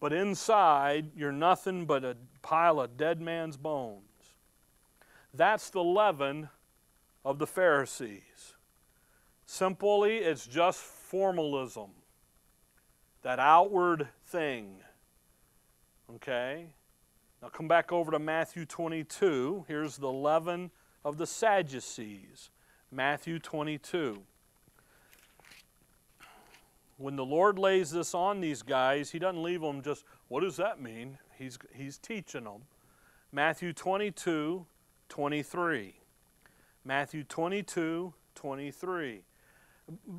[0.00, 4.02] But inside, you're nothing but a pile of dead man's bones.
[5.32, 6.48] That's the leaven
[7.24, 8.56] of the Pharisees.
[9.46, 10.80] Simply, it's just
[11.12, 11.90] formalism,
[13.20, 14.76] that outward thing.
[16.14, 16.68] Okay?
[17.42, 19.66] Now come back over to Matthew 22.
[19.68, 20.70] Here's the leaven
[21.04, 22.48] of the Sadducees.
[22.90, 24.22] Matthew 22.
[26.96, 30.56] When the Lord lays this on these guys, He doesn't leave them just, what does
[30.56, 31.18] that mean?
[31.38, 32.62] He's, he's teaching them.
[33.30, 34.64] Matthew 22,
[35.10, 35.94] 23.
[36.86, 39.24] Matthew 22, 23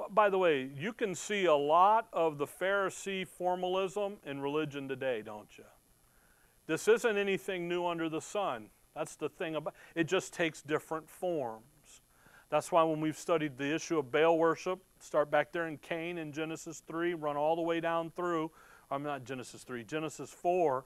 [0.09, 5.21] by the way, you can see a lot of the Pharisee formalism in religion today,
[5.21, 5.65] don't you?
[6.67, 8.69] This isn't anything new under the sun.
[8.95, 11.63] That's the thing about it just takes different forms.
[12.49, 16.19] That's why when we've studied the issue of Baal worship, start back there in Cain
[16.19, 18.51] in Genesis 3, run all the way down through,
[18.91, 20.85] I'm not Genesis 3, Genesis 4,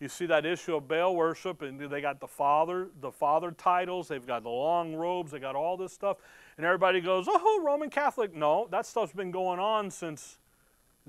[0.00, 4.08] you see that issue of Baal worship, and they got the father, the father titles.
[4.08, 5.32] They've got the long robes.
[5.32, 6.18] They got all this stuff,
[6.58, 10.38] and everybody goes, "Oh, Roman Catholic." No, that stuff's been going on since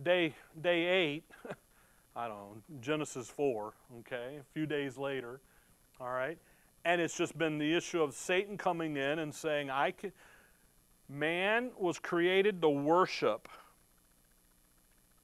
[0.01, 1.23] day day eight.
[2.15, 3.73] I don't know Genesis four.
[3.99, 5.41] Okay, a few days later.
[5.99, 6.38] All right,
[6.85, 10.13] and it's just been the issue of Satan coming in and saying, "I can."
[11.09, 13.47] Man was created to worship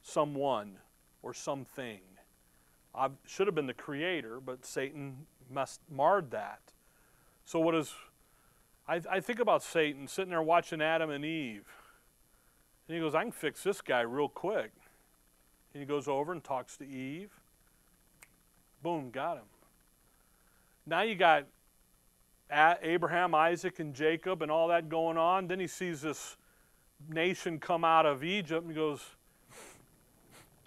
[0.02, 0.78] someone
[1.22, 2.00] or something.
[2.96, 6.60] I should have been the creator, but Satan must marred that.
[7.46, 7.94] So what is
[8.88, 11.66] I, I think about Satan sitting there watching Adam and Eve.
[12.88, 14.72] And he goes, I can fix this guy real quick.
[15.74, 17.32] And he goes over and talks to Eve.
[18.82, 19.46] Boom, got him.
[20.86, 21.46] Now you got
[22.52, 25.48] Abraham, Isaac, and Jacob and all that going on.
[25.48, 26.36] Then he sees this
[27.10, 29.02] nation come out of Egypt and goes,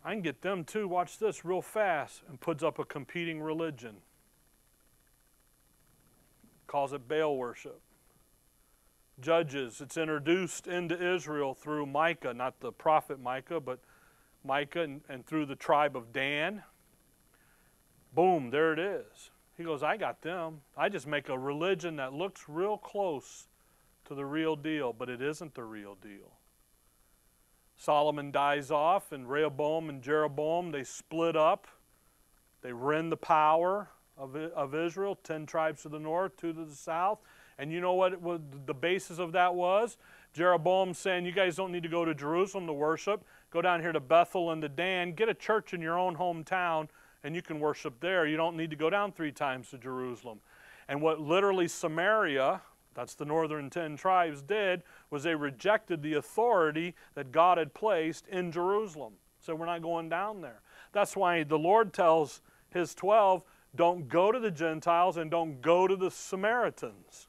[0.07, 0.87] I can get them too.
[0.87, 2.23] Watch this real fast.
[2.29, 3.97] And puts up a competing religion.
[6.69, 7.81] Calls it Baal worship.
[9.21, 13.81] Judges, it's introduced into Israel through Micah, not the prophet Micah, but
[14.45, 16.63] Micah and, and through the tribe of Dan.
[18.15, 19.31] Boom, there it is.
[19.57, 20.61] He goes, I got them.
[20.77, 23.49] I just make a religion that looks real close
[24.05, 26.36] to the real deal, but it isn't the real deal.
[27.77, 31.67] Solomon dies off, and Rehoboam and Jeroboam, they split up.
[32.63, 36.75] They rend the power of, of Israel, 10 tribes to the north, two to the
[36.75, 37.19] south.
[37.59, 39.97] And you know what, what the basis of that was?
[40.33, 43.25] Jeroboam saying, You guys don't need to go to Jerusalem to worship.
[43.51, 45.13] Go down here to Bethel and to Dan.
[45.13, 46.89] Get a church in your own hometown,
[47.25, 48.27] and you can worship there.
[48.27, 50.41] You don't need to go down three times to Jerusalem.
[50.89, 52.61] And what literally Samaria,
[52.97, 58.27] that's the northern ten tribes did, was they rejected the authority that God had placed
[58.27, 59.13] in Jerusalem.
[59.39, 60.63] So we're not going down there.
[60.93, 62.41] That's why the Lord tells
[62.71, 63.45] his 12,
[63.77, 67.29] don't go to the Gentiles and don't go to the Samaritans.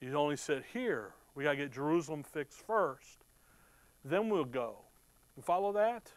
[0.00, 1.14] You only sit here.
[1.34, 3.24] We got to get Jerusalem fixed first.
[4.04, 4.76] Then we'll go.
[5.36, 6.12] You follow that?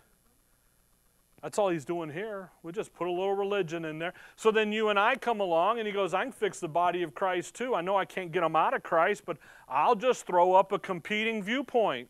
[1.45, 2.49] That's all he's doing here.
[2.63, 4.15] We just put a little religion in there.
[4.35, 7.03] So then you and I come along and he goes, I can fix the body
[7.03, 7.75] of Christ too.
[7.75, 9.37] I know I can't get them out of Christ, but
[9.69, 12.09] I'll just throw up a competing viewpoint.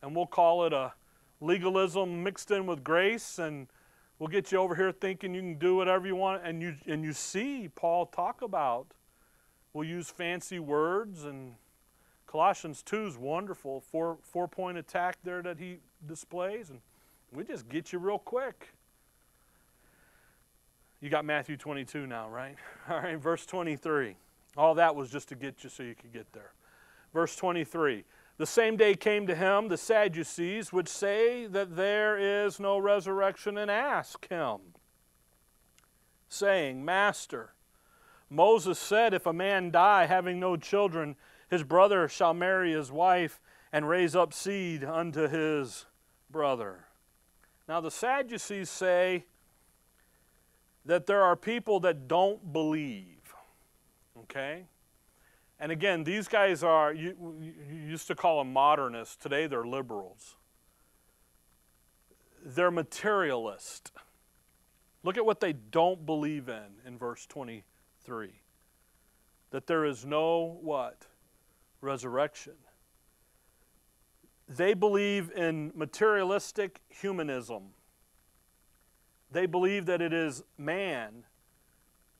[0.00, 0.92] And we'll call it a
[1.40, 3.66] legalism mixed in with grace and
[4.20, 7.02] we'll get you over here thinking you can do whatever you want and you and
[7.02, 8.86] you see Paul talk about
[9.72, 11.56] we'll use fancy words and
[12.28, 16.80] Colossians 2 is wonderful four four point attack there that he displays and
[17.32, 18.68] we just get you real quick.
[21.00, 22.56] You got Matthew 22 now, right?
[22.88, 24.16] All right, verse 23.
[24.56, 26.52] All that was just to get you so you could get there.
[27.12, 28.04] Verse 23.
[28.36, 33.58] The same day came to him the Sadducees, which say that there is no resurrection,
[33.58, 34.58] and ask him,
[36.28, 37.54] saying, Master,
[38.28, 41.14] Moses said, If a man die having no children,
[41.48, 43.40] his brother shall marry his wife
[43.72, 45.86] and raise up seed unto his
[46.30, 46.86] brother.
[47.68, 49.24] Now, the Sadducees say
[50.84, 53.34] that there are people that don't believe.
[54.18, 54.66] Okay?
[55.58, 59.16] And again, these guys are, you, you used to call them modernists.
[59.16, 60.36] Today they're liberals.
[62.44, 63.92] They're materialist.
[65.02, 68.30] Look at what they don't believe in in verse 23
[69.50, 71.06] that there is no what?
[71.80, 72.54] Resurrection
[74.48, 77.70] they believe in materialistic humanism.
[79.30, 81.24] They believe that it is man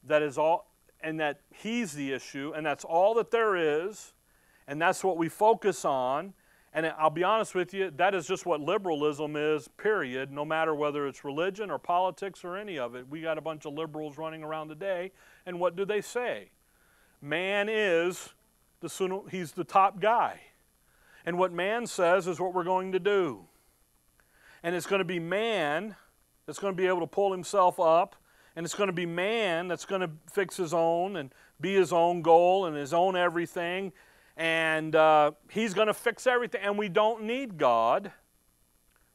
[0.07, 0.71] that is all,
[1.01, 4.13] and that he's the issue, and that's all that there is,
[4.67, 6.35] and that's what we focus on.
[6.73, 10.75] And I'll be honest with you, that is just what liberalism is, period, no matter
[10.75, 13.09] whether it's religion or politics or any of it.
[13.09, 15.13] We got a bunch of liberals running around today,
[15.47, 16.51] and what do they say?
[17.23, 18.31] Man is
[18.81, 20.41] the he's the top guy.
[21.25, 23.47] And what man says is what we're going to do.
[24.63, 25.97] And it's going to be man
[26.47, 28.17] that's going to be able to pull himself up.
[28.57, 31.93] And it's going to be man that's going to fix his own and be his
[31.93, 33.93] own goal and his own everything.
[34.37, 36.61] And uh, he's going to fix everything.
[36.63, 38.13] And we don't need God.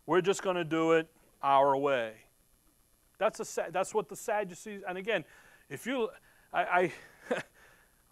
[0.06, 1.08] We're just going to do it
[1.42, 2.14] our way.
[3.18, 5.26] That's, a, that's what the Sadducees, and again,
[5.70, 6.10] if you,
[6.54, 6.94] I, I,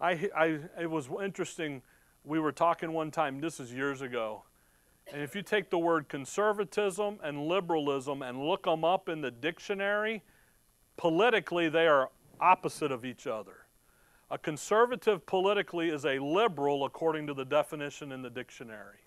[0.00, 1.82] I, I it was interesting
[2.24, 4.44] we were talking one time, this is years ago,
[5.10, 9.30] and if you take the word conservatism and liberalism and look them up in the
[9.30, 10.22] dictionary,
[10.96, 12.10] politically they are
[12.40, 13.66] opposite of each other.
[14.30, 18.98] A conservative politically is a liberal according to the definition in the dictionary.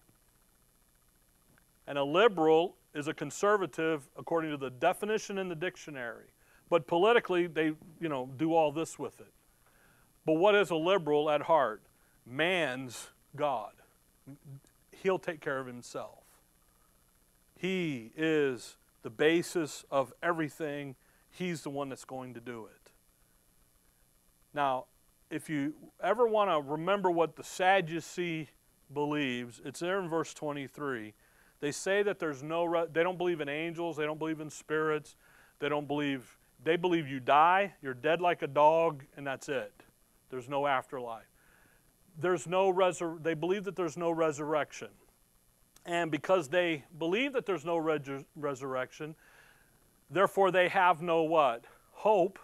[1.85, 6.31] And a liberal is a conservative according to the definition in the dictionary.
[6.71, 9.33] but politically they, you know, do all this with it.
[10.25, 11.83] But what is a liberal at heart?
[12.25, 13.71] Man's God.
[14.91, 16.23] He'll take care of himself.
[17.57, 20.95] He is the basis of everything.
[21.29, 22.91] He's the one that's going to do it.
[24.53, 24.85] Now,
[25.29, 28.49] if you ever want to remember what the Sadducee
[28.93, 31.13] believes, it's there in verse 23.
[31.61, 35.15] They say that there's no, they don't believe in angels, they don't believe in spirits,
[35.59, 39.71] they don't believe, they believe you die, you're dead like a dog, and that's it.
[40.29, 41.30] There's no afterlife.
[42.19, 44.89] There's no resur- they believe that there's no resurrection.
[45.85, 47.77] And because they believe that there's no
[48.35, 49.15] resurrection,
[50.09, 51.65] therefore they have no what?
[51.91, 52.37] Hope.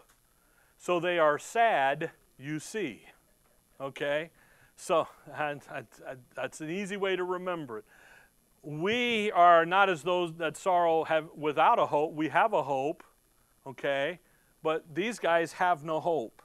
[0.78, 3.04] So they are sad, you see.
[3.80, 4.32] Okay?
[4.76, 7.86] So and, and, and that's an easy way to remember it.
[8.64, 12.14] We are not as those that sorrow have without a hope.
[12.14, 13.04] We have a hope,
[13.66, 14.20] okay?
[14.64, 16.42] But these guys have no hope.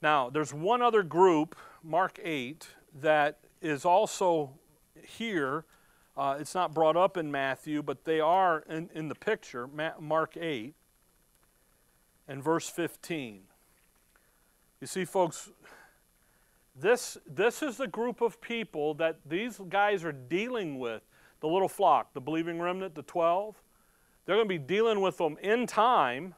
[0.00, 1.56] Now, there's one other group,
[1.88, 2.68] Mark 8,
[3.00, 4.50] that is also
[4.94, 5.64] here.
[6.18, 9.66] Uh, it's not brought up in Matthew, but they are in, in the picture,
[9.98, 10.74] Mark 8
[12.28, 13.40] and verse 15.
[14.82, 15.50] You see, folks,
[16.78, 21.00] this, this is the group of people that these guys are dealing with
[21.40, 23.56] the little flock, the believing remnant, the 12.
[24.26, 26.34] They're going to be dealing with them in time,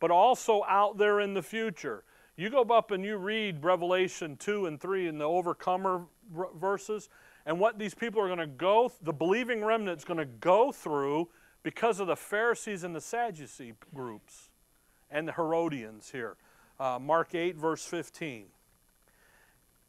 [0.00, 2.04] but also out there in the future.
[2.38, 6.04] You go up and you read Revelation 2 and 3 in the overcomer
[6.54, 7.08] verses,
[7.44, 10.70] and what these people are going to go, the believing remnant is going to go
[10.70, 11.30] through
[11.64, 14.50] because of the Pharisees and the Sadducee groups
[15.10, 16.36] and the Herodians here.
[16.78, 18.44] Uh, Mark 8, verse 15.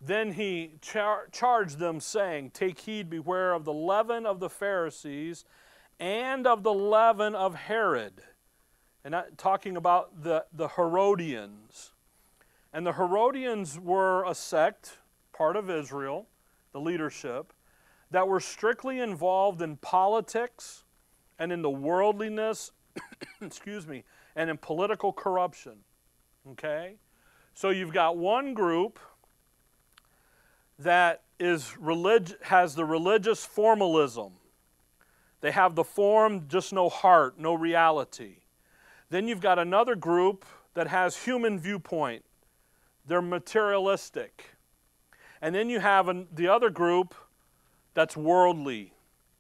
[0.02, 5.46] Then he char- charged them, saying, Take heed, beware of the leaven of the Pharisees
[6.00, 8.24] and of the leaven of Herod.
[9.04, 11.92] And not talking about the, the Herodians.
[12.74, 14.98] And the Herodians were a sect,
[15.34, 16.28] part of Israel,
[16.72, 17.54] the leadership,
[18.12, 20.84] that were strictly involved in politics
[21.38, 22.72] and in the worldliness,
[23.42, 24.04] excuse me,
[24.36, 25.78] and in political corruption.
[26.52, 26.96] Okay?
[27.54, 29.00] So you've got one group
[30.78, 34.34] that is relig- has the religious formalism.
[35.42, 38.38] They have the form, just no heart, no reality.
[39.10, 42.24] Then you've got another group that has human viewpoint.
[43.06, 44.52] They're materialistic.
[45.42, 47.16] And then you have an, the other group
[47.94, 48.94] that's worldly,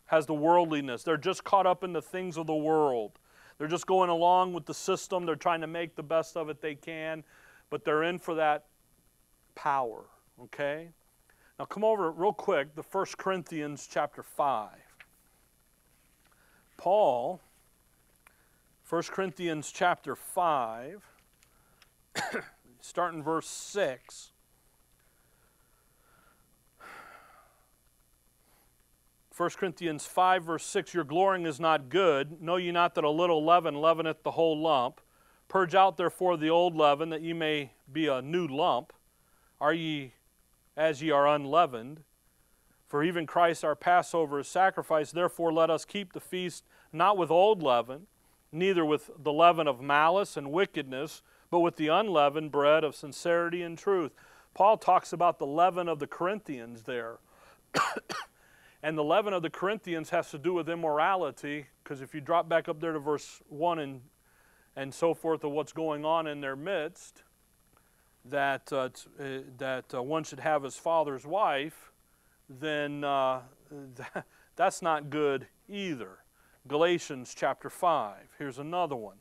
[0.07, 1.03] has the worldliness.
[1.03, 3.19] They're just caught up in the things of the world.
[3.57, 5.25] They're just going along with the system.
[5.25, 7.23] They're trying to make the best of it they can,
[7.69, 8.65] but they're in for that
[9.55, 10.05] power,
[10.41, 10.89] okay?
[11.59, 14.69] Now come over real quick The 1 Corinthians chapter 5.
[16.77, 17.41] Paul,
[18.87, 21.03] 1 Corinthians chapter 5,
[22.89, 24.31] starting verse 6.
[29.37, 32.41] 1 Corinthians 5, verse 6 Your glorying is not good.
[32.41, 34.99] Know ye not that a little leaven leaveneth the whole lump?
[35.47, 38.91] Purge out therefore the old leaven, that ye may be a new lump.
[39.61, 40.13] Are ye
[40.75, 42.01] as ye are unleavened.
[42.87, 45.13] For even Christ our Passover is sacrificed.
[45.13, 48.07] Therefore, let us keep the feast not with old leaven,
[48.51, 51.21] neither with the leaven of malice and wickedness,
[51.51, 54.11] but with the unleavened bread of sincerity and truth.
[54.53, 57.19] Paul talks about the leaven of the Corinthians there.
[58.83, 62.49] and the leaven of the Corinthians has to do with immorality, because if you drop
[62.49, 64.01] back up there to verse 1 and,
[64.75, 67.23] and so forth of what's going on in their midst,
[68.25, 68.89] that, uh,
[69.19, 71.91] uh, that uh, one should have his father's wife,
[72.49, 73.41] then uh,
[73.95, 74.25] that,
[74.55, 76.19] that's not good either.
[76.67, 78.15] Galatians chapter 5.
[78.37, 79.17] Here's another one.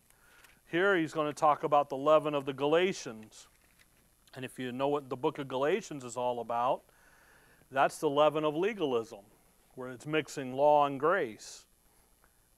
[0.70, 3.48] Here he's going to talk about the leaven of the Galatians.
[4.34, 6.82] And if you know what the book of Galatians is all about,
[7.70, 9.20] that's the leaven of legalism,
[9.76, 11.64] where it's mixing law and grace.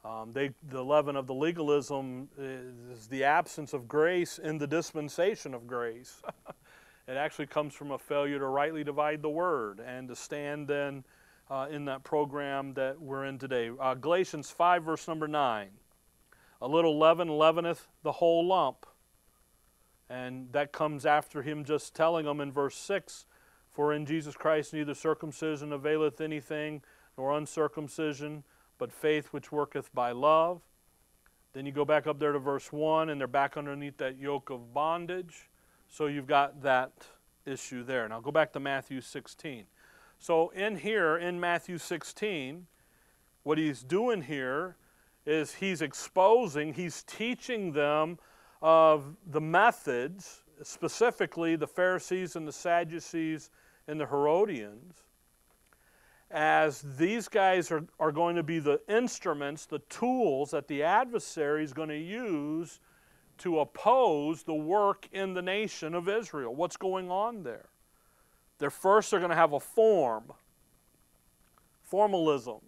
[0.05, 5.55] Um, they, the leaven of the legalism is the absence of grace in the dispensation
[5.55, 6.21] of grace.
[7.07, 11.05] it actually comes from a failure to rightly divide the word and to stand then
[11.49, 13.71] uh, in that program that we're in today.
[13.79, 15.69] Uh, Galatians 5, verse number 9.
[16.61, 18.87] A little leaven leaveneth the whole lump.
[20.09, 23.27] And that comes after him just telling them in verse 6
[23.71, 26.83] For in Jesus Christ neither circumcision availeth anything,
[27.17, 28.45] nor uncircumcision
[28.79, 30.63] but faith which worketh by love.
[31.53, 34.51] Then you go back up there to verse 1, and they're back underneath that yoke
[34.51, 35.51] of bondage.
[35.89, 36.93] So you've got that
[37.45, 38.09] issue there.
[38.09, 39.65] Now go back to Matthew 16.
[40.19, 42.67] So in here, in Matthew 16,
[43.43, 44.77] what he's doing here
[45.27, 48.19] is he's exposing, he's teaching them
[48.63, 53.51] of the methods, specifically the Pharisees and the Sadducees
[53.89, 55.03] and the Herodians,
[56.31, 61.65] as these guys are, are going to be the instruments, the tools that the adversary
[61.65, 62.79] is going to use
[63.39, 66.55] to oppose the work in the nation of Israel.
[66.55, 67.71] What's going on there?
[68.59, 70.33] They're first they're going to have a form,
[71.83, 72.61] formalism.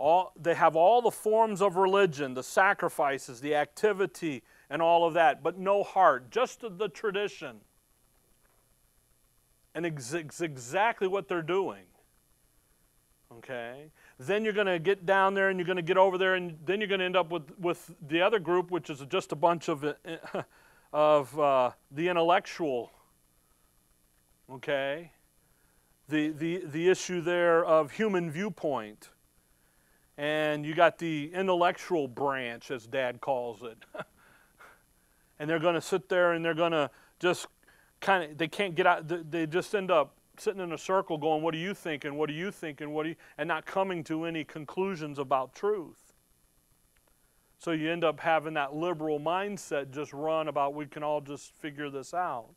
[0.00, 5.12] All, they have all the forms of religion, the sacrifices, the activity, and all of
[5.12, 7.60] that, but no heart, just the tradition.
[9.74, 11.82] And it's exactly what they're doing.
[13.30, 13.90] Okay?
[14.18, 16.56] Then you're going to get down there and you're going to get over there, and
[16.64, 19.36] then you're going to end up with, with the other group, which is just a
[19.36, 19.84] bunch of,
[20.94, 22.90] of uh, the intellectual.
[24.50, 25.12] Okay?
[26.08, 29.10] The, the, the issue there of human viewpoint.
[30.20, 33.78] And you got the intellectual branch, as Dad calls it.
[35.38, 36.90] and they're going to sit there and they're going to
[37.20, 37.46] just
[38.02, 41.42] kind of, they can't get out, they just end up sitting in a circle going,
[41.42, 42.16] What are you thinking?
[42.16, 42.90] What are you thinking?
[42.90, 46.12] What are you, and not coming to any conclusions about truth.
[47.56, 51.54] So you end up having that liberal mindset just run about we can all just
[51.54, 52.50] figure this out.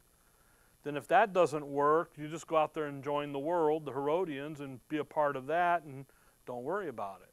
[0.84, 3.94] Then, if that doesn't work, you just go out there and join the world, the
[3.94, 6.06] Herodians, and be a part of that and
[6.46, 7.33] don't worry about it.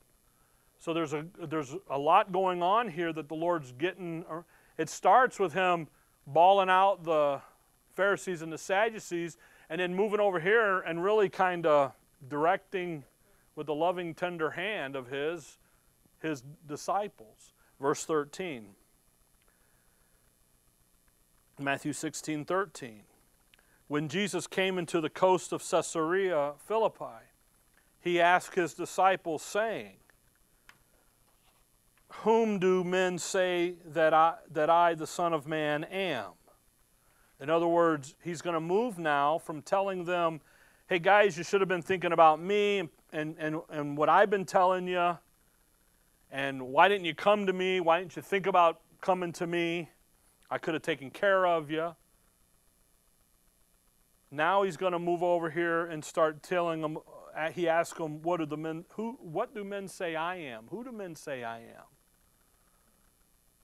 [0.81, 4.25] So there's a, there's a lot going on here that the Lord's getting.
[4.29, 4.41] Uh,
[4.79, 5.89] it starts with him
[6.27, 7.43] bawling out the
[7.95, 9.37] Pharisees and the Sadducees
[9.69, 11.93] and then moving over here and really kind of
[12.29, 13.05] directing
[13.57, 15.59] with the loving, tender hand of his,
[16.23, 17.53] his disciples.
[17.79, 18.69] Verse 13.
[21.59, 23.03] Matthew 16, 13.
[23.87, 27.27] When Jesus came into the coast of Caesarea Philippi,
[28.01, 30.00] he asked his disciples, saying,
[32.11, 36.33] Whom do men say that I, that I, the Son of Man, am?
[37.41, 40.41] In other words, he's going to move now from telling them,
[40.89, 44.45] hey guys, you should have been thinking about me and, and, and what I've been
[44.45, 45.17] telling you.
[46.31, 47.81] And why didn't you come to me?
[47.81, 49.89] Why didn't you think about coming to me?
[50.51, 51.95] I could have taken care of you.
[54.31, 56.99] Now he's going to move over here and start telling them.
[57.37, 58.85] Uh, he asks them, "What do the men?
[58.91, 59.17] Who?
[59.21, 60.67] What do men say I am?
[60.71, 61.85] Who do men say I am?"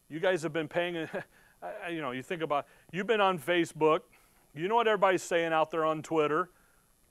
[0.09, 0.95] You guys have been paying.
[1.91, 4.01] you know, you think about, you've been on Facebook,
[4.55, 6.51] you know what everybody's saying out there on Twitter.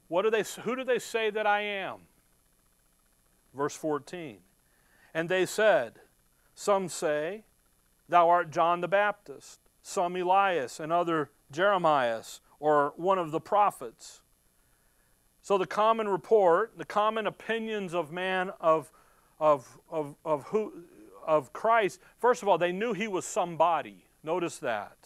[0.07, 1.99] What do they, who do they say that I am?
[3.53, 4.37] Verse 14.
[5.13, 5.99] And they said,
[6.53, 7.43] Some say,
[8.07, 14.21] Thou art John the Baptist, some Elias, and other Jeremias, or one of the prophets.
[15.41, 18.91] So the common report, the common opinions of man of,
[19.39, 20.73] of, of, of, who,
[21.25, 24.05] of Christ, first of all, they knew he was somebody.
[24.23, 24.97] Notice that.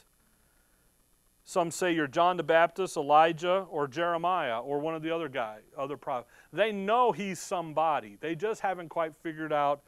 [1.44, 5.62] Some say you're John the Baptist, Elijah, or Jeremiah, or one of the other guy,
[5.76, 6.30] other prophets.
[6.54, 8.18] They know he's somebody.
[8.22, 9.82] They just haven't quite figured out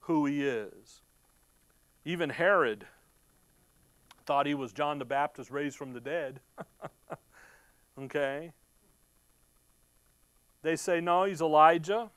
[0.00, 1.02] who he is.
[2.06, 2.86] Even Herod
[4.24, 6.40] thought he was John the Baptist raised from the dead.
[7.98, 8.52] okay?
[10.62, 12.10] They say, no, he's Elijah.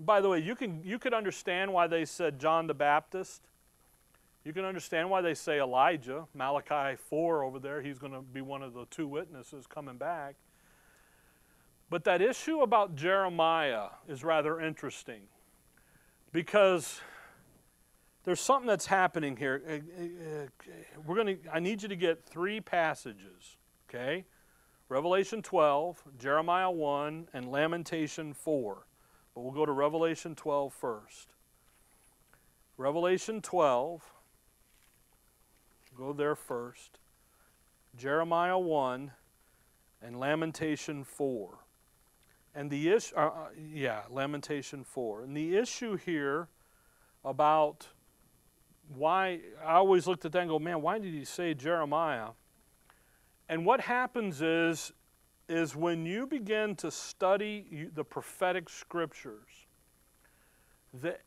[0.00, 3.42] By the way, you, can, you could understand why they said John the Baptist
[4.44, 8.40] you can understand why they say Elijah, Malachi 4 over there, he's going to be
[8.40, 10.36] one of the two witnesses coming back.
[11.90, 15.22] But that issue about Jeremiah is rather interesting
[16.32, 17.00] because
[18.24, 19.62] there's something that's happening here.
[19.68, 23.56] Uh, uh, we're going to I need you to get three passages,
[23.88, 24.24] okay?
[24.88, 28.86] Revelation 12, Jeremiah 1, and Lamentation 4.
[29.40, 31.28] But we'll go to Revelation 12 first.
[32.76, 34.02] Revelation 12
[35.96, 36.98] Go there first.
[37.96, 39.12] Jeremiah 1
[40.02, 41.58] and Lamentation 4.
[42.54, 45.22] And the issue, uh, uh, yeah, Lamentation 4.
[45.22, 46.48] And the issue here
[47.24, 47.88] about
[48.94, 52.32] why, I always looked at that and go, man, why did he say Jeremiah?
[53.48, 54.92] And what happens is,
[55.50, 59.66] is when you begin to study the prophetic scriptures,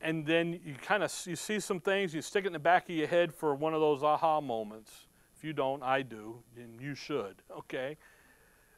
[0.02, 2.90] and then you kind of you see some things, you stick it in the back
[2.90, 5.08] of your head for one of those aha moments.
[5.38, 7.42] If you don't, I do, and you should.
[7.58, 7.98] Okay.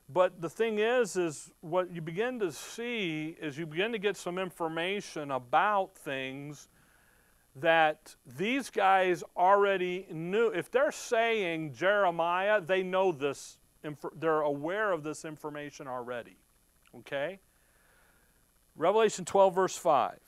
[0.10, 4.18] But the thing is, is what you begin to see is you begin to get
[4.18, 6.68] some information about things
[7.56, 10.50] that these guys already knew.
[10.50, 13.58] If they're saying Jeremiah, they know this.
[14.16, 16.38] They're aware of this information already.
[17.00, 17.40] Okay?
[18.76, 20.20] Revelation 12, verse 5.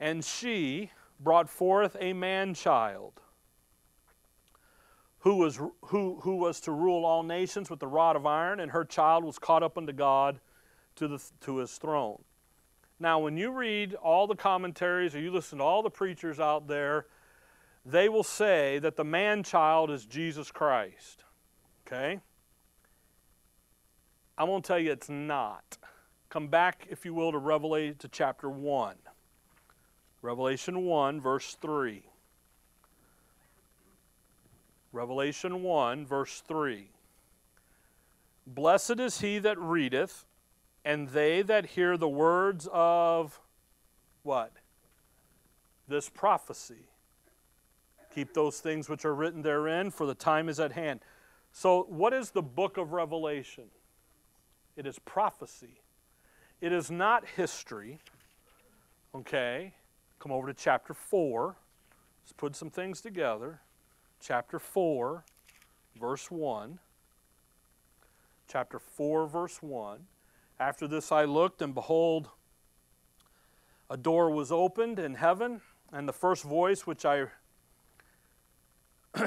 [0.00, 3.20] And she brought forth a man child,
[5.20, 8.72] who was, who, who was to rule all nations with the rod of iron, and
[8.72, 10.40] her child was caught up unto God
[10.96, 12.22] to, the, to his throne.
[13.00, 16.68] Now, when you read all the commentaries or you listen to all the preachers out
[16.68, 17.06] there,
[17.84, 21.24] they will say that the man child is Jesus Christ.
[21.86, 22.20] Okay?
[24.36, 25.78] I'm going to tell you it's not.
[26.28, 28.96] Come back, if you will, to Revelation to chapter 1.
[30.22, 32.02] Revelation 1, verse 3.
[34.92, 36.88] Revelation 1, verse 3.
[38.46, 40.24] Blessed is he that readeth,
[40.84, 43.40] and they that hear the words of
[44.22, 44.52] what?
[45.88, 46.88] This prophecy.
[48.14, 51.00] Keep those things which are written therein, for the time is at hand.
[51.52, 53.64] So, what is the book of Revelation?
[54.76, 55.80] It is prophecy.
[56.60, 58.00] It is not history.
[59.14, 59.74] Okay?
[60.18, 61.56] Come over to chapter 4.
[62.22, 63.60] Let's put some things together
[64.24, 65.22] chapter 4,
[66.00, 66.78] verse 1.
[68.48, 70.06] Chapter 4, verse 1.
[70.58, 72.30] After this I looked, and behold,
[73.90, 75.60] a door was opened in heaven,
[75.92, 77.26] and the first voice which I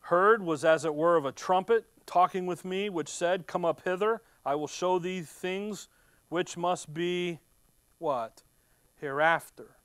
[0.00, 3.82] heard was as it were of a trumpet talking with me, which said, Come up
[3.84, 5.88] hither, I will show thee things
[6.28, 7.40] which must be
[7.98, 8.42] what?
[9.00, 9.76] Hereafter.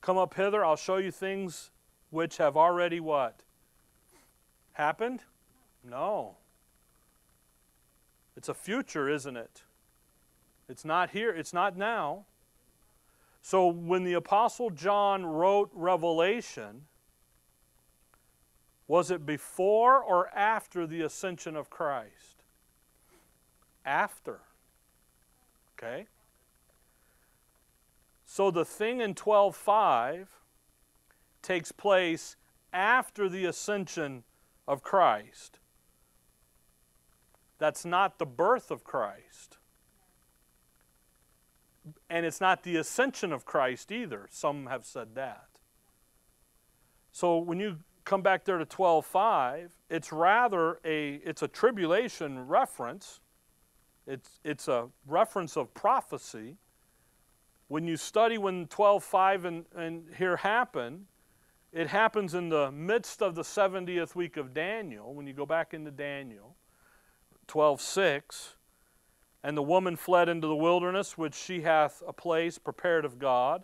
[0.00, 1.70] Come up hither, I'll show you things
[2.10, 3.42] which have already what?
[4.72, 5.24] Happened?
[5.82, 6.36] No.
[8.36, 9.62] It's a future, isn't it?
[10.68, 12.26] It's not here, it's not now.
[13.40, 16.82] So when the Apostle John wrote Revelation,
[18.86, 22.37] was it before or after the ascension of Christ?
[23.88, 24.40] After.
[25.72, 26.06] Okay?
[28.26, 30.28] So the thing in 12:5
[31.40, 32.36] takes place
[32.70, 34.24] after the ascension
[34.66, 35.58] of Christ.
[37.56, 39.56] That's not the birth of Christ.
[42.10, 44.28] And it's not the ascension of Christ either.
[44.30, 45.48] Some have said that.
[47.10, 53.20] So when you come back there to 12:5, it's rather a it's a tribulation reference.
[54.08, 56.56] It's it's a reference of prophecy.
[57.68, 61.06] When you study when 12:5 and, and here happen,
[61.72, 65.74] it happens in the midst of the 70th week of Daniel, when you go back
[65.74, 66.56] into Daniel
[67.46, 68.54] 12 6.
[69.44, 73.62] And the woman fled into the wilderness, which she hath a place prepared of God,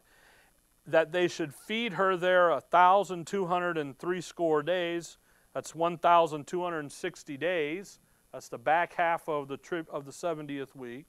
[0.86, 5.16] that they should feed her there a thousand two hundred and three score days.
[5.54, 7.98] That's one thousand two hundred and sixty days.
[8.34, 11.04] That's the back half of the trip of the 70th week.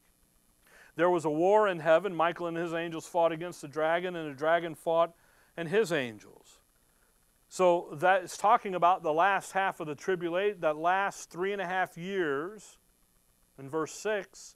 [0.96, 2.16] There was a war in heaven.
[2.16, 5.12] Michael and his angels fought against the dragon, and the dragon fought
[5.58, 6.60] and his angels.
[7.50, 11.60] So that is talking about the last half of the tribulation, that last three and
[11.60, 12.78] a half years
[13.58, 14.56] in verse 6.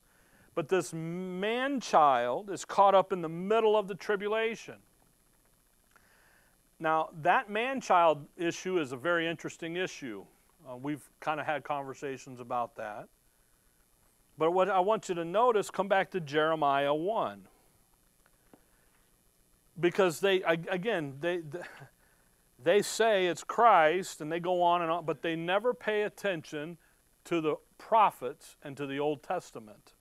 [0.54, 4.76] But this man child is caught up in the middle of the tribulation.
[6.80, 10.24] Now, that man child issue is a very interesting issue.
[10.68, 13.08] Uh, we've kind of had conversations about that.
[14.38, 17.48] But what I want you to notice, come back to Jeremiah 1.
[19.80, 21.42] Because they, again, they,
[22.64, 26.78] they say it's Christ and they go on and on, but they never pay attention
[27.26, 29.94] to the prophets and to the Old Testament.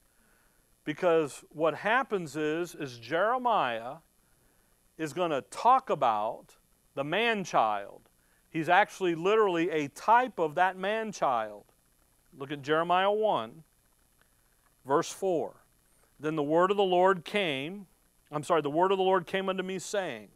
[0.84, 3.96] Because what happens is, is Jeremiah
[4.96, 6.56] is going to talk about
[6.94, 8.07] the man child.
[8.50, 11.64] He's actually literally a type of that man child.
[12.36, 13.62] Look at Jeremiah 1,
[14.86, 15.54] verse 4.
[16.20, 17.86] Then the word of the Lord came,
[18.32, 20.28] I'm sorry, the word of the Lord came unto me, saying,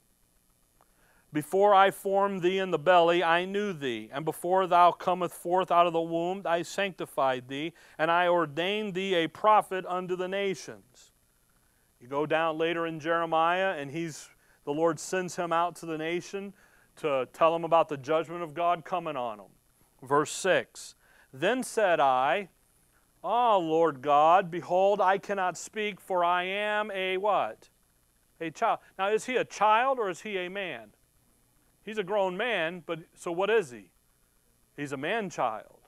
[1.32, 5.70] before I formed thee in the belly, I knew thee, and before thou comest forth
[5.70, 10.28] out of the womb, I sanctified thee, and I ordained thee a prophet unto the
[10.28, 11.12] nations.
[12.00, 14.28] You go down later in Jeremiah, and he's
[14.64, 16.52] the Lord sends him out to the nation
[16.96, 19.50] to tell him about the judgment of God coming on him.
[20.02, 20.94] Verse 6
[21.32, 22.48] Then said I,
[23.24, 27.68] Ah, oh, Lord God, behold, I cannot speak, for I am a what?
[28.40, 28.80] A child.
[28.98, 30.88] Now, is he a child or is he a man?
[31.84, 33.90] He's a grown man, but so what is he?
[34.76, 35.78] He's a man child.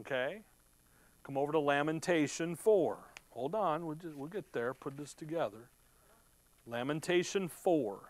[0.00, 0.40] Okay?
[1.22, 2.98] Come over to Lamentation 4.
[3.30, 5.68] Hold on, we'll, just, we'll get there, put this together.
[6.66, 8.00] Lamentation 4.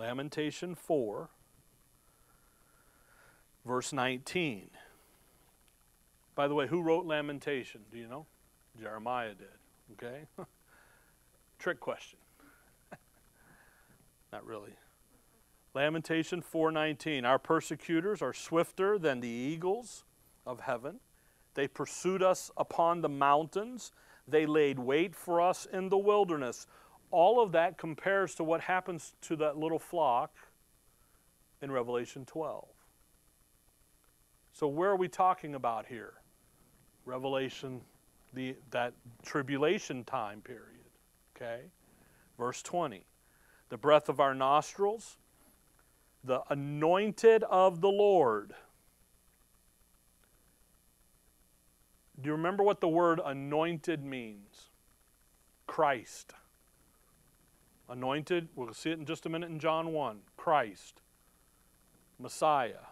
[0.00, 1.28] Lamentation 4,
[3.66, 4.70] verse 19.
[6.34, 7.82] By the way, who wrote Lamentation?
[7.92, 8.24] Do you know?
[8.80, 9.48] Jeremiah did.
[9.92, 10.22] Okay?
[11.58, 12.18] Trick question.
[14.32, 14.72] Not really.
[15.74, 20.04] Lamentation 4:19 Our persecutors are swifter than the eagles
[20.46, 21.00] of heaven.
[21.52, 23.92] They pursued us upon the mountains.
[24.26, 26.66] They laid wait for us in the wilderness.
[27.10, 30.34] All of that compares to what happens to that little flock
[31.60, 32.66] in Revelation 12.
[34.52, 36.14] So where are we talking about here?
[37.04, 37.80] Revelation
[38.32, 38.94] the that
[39.24, 40.90] tribulation time period.
[41.36, 41.62] Okay?
[42.38, 43.04] Verse 20.
[43.68, 45.16] The breath of our nostrils,
[46.24, 48.54] the anointed of the Lord.
[52.20, 54.68] Do you remember what the word anointed means?
[55.66, 56.34] Christ.
[57.90, 60.20] Anointed, we'll see it in just a minute in John 1.
[60.36, 61.02] Christ,
[62.20, 62.86] Messiah,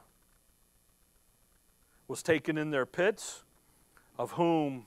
[2.09, 3.45] was taken in their pits,
[4.19, 4.87] of whom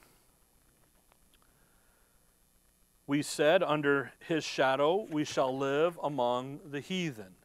[3.08, 7.36] we said, Under his shadow we shall live among the heathen.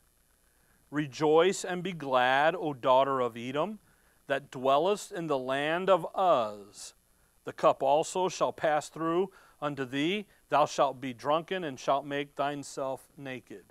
[0.91, 3.79] Rejoice and be glad, O daughter of Edom,
[4.27, 6.95] that dwellest in the land of Uz.
[7.45, 9.31] The cup also shall pass through
[9.63, 10.27] unto thee.
[10.49, 13.65] Thou shalt be drunken and shalt make thyself naked.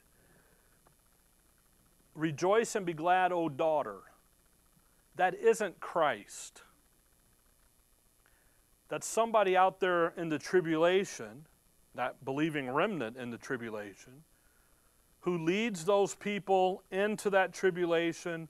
[2.13, 3.99] Rejoice and be glad, O daughter.
[5.15, 6.63] That isn't Christ.
[8.89, 11.45] That's somebody out there in the tribulation,
[11.95, 14.23] that believing remnant in the tribulation,
[15.21, 18.47] who leads those people into that tribulation,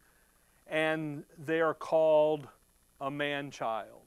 [0.68, 2.48] and they are called
[3.00, 4.05] a man child.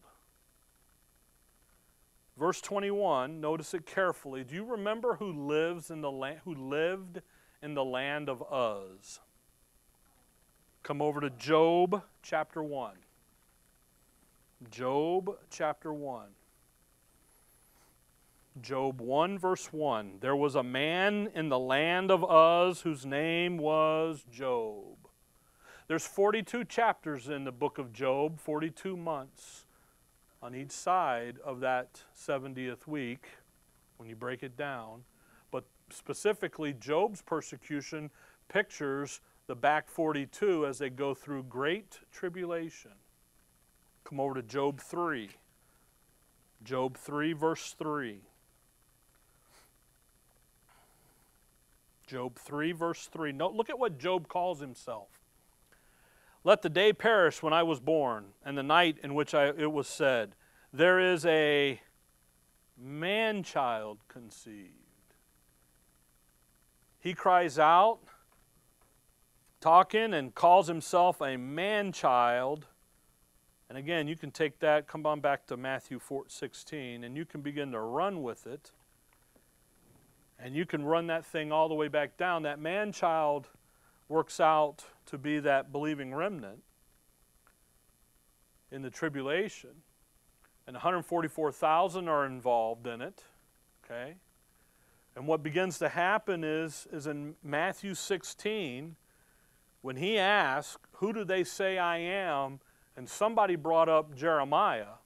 [2.39, 4.45] Verse 21, notice it carefully.
[4.45, 7.21] Do you remember who lives in the land who lived
[7.61, 9.19] in the land of Uz?
[10.85, 12.95] Come over to Job chapter 1.
[14.71, 16.29] Job chapter 1.
[18.63, 20.19] Job 1, verse 1.
[20.21, 24.97] There was a man in the land of Uz whose name was Job.
[25.89, 29.65] There's 42 chapters in the book of Job, 42 months
[30.43, 33.27] on each side of that 70th week
[33.97, 35.03] when you break it down.
[35.51, 38.11] But specifically, Job's persecution
[38.49, 42.93] pictures the back 42 as they go through great tribulation.
[44.05, 45.31] Come over to Job 3.
[46.63, 48.21] Job 3, verse 3.
[52.07, 53.33] Job 3, verse 3.
[53.33, 55.09] Note, look at what Job calls himself.
[56.45, 59.73] Let the day perish when I was born, and the night in which I, it
[59.73, 60.35] was said,
[60.73, 61.81] There is a
[62.77, 64.73] man child conceived.
[67.01, 67.99] He cries out,
[69.61, 72.67] talking, and calls himself a man child.
[73.69, 77.25] And again, you can take that, come on back to Matthew 4, 16, and you
[77.25, 78.73] can begin to run with it.
[80.39, 82.45] And you can run that thing all the way back down.
[82.45, 83.49] That man child
[84.09, 86.63] works out to be that believing remnant
[88.71, 89.71] in the tribulation.
[90.67, 93.25] And 144,000 are involved in it.
[93.85, 94.17] Okay?
[95.17, 98.97] And what begins to happen is, is in Matthew 16,
[99.81, 102.61] when he asked, Who do they say I am?
[102.99, 104.97] and somebody brought up Jeremiah.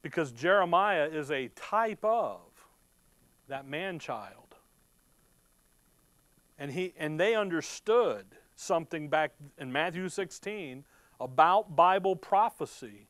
[0.00, 2.40] Because Jeremiah is a type of
[3.48, 4.47] that man child.
[6.58, 10.84] And, he, and they understood something back in Matthew 16
[11.20, 13.08] about Bible prophecy.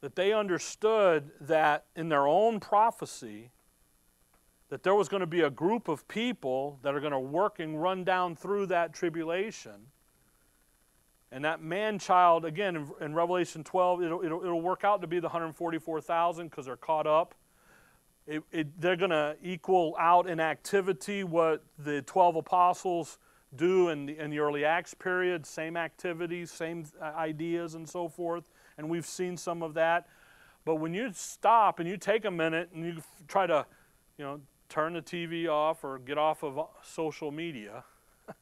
[0.00, 3.50] That they understood that in their own prophecy,
[4.68, 7.60] that there was going to be a group of people that are going to work
[7.60, 9.86] and run down through that tribulation.
[11.30, 15.18] And that man child, again, in, Revelation 12, it'll, it'll, it'll, work out to be
[15.20, 17.34] the 144,000 because they're caught up
[18.26, 23.18] it, it, they're going to equal out in activity what the 12 apostles
[23.54, 28.08] do in the, in the early Acts period, same activities, same uh, ideas, and so
[28.08, 28.44] forth.
[28.78, 30.06] And we've seen some of that.
[30.64, 33.66] But when you stop and you take a minute and you try to,
[34.16, 37.84] you know, turn the TV off or get off of uh, social media,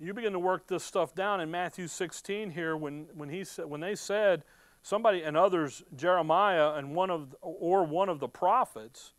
[0.00, 3.66] you begin to work this stuff down in Matthew 16 here when, when, he, said
[3.66, 4.44] when they said,
[4.84, 9.12] somebody and others, Jeremiah and one of or one of the prophets,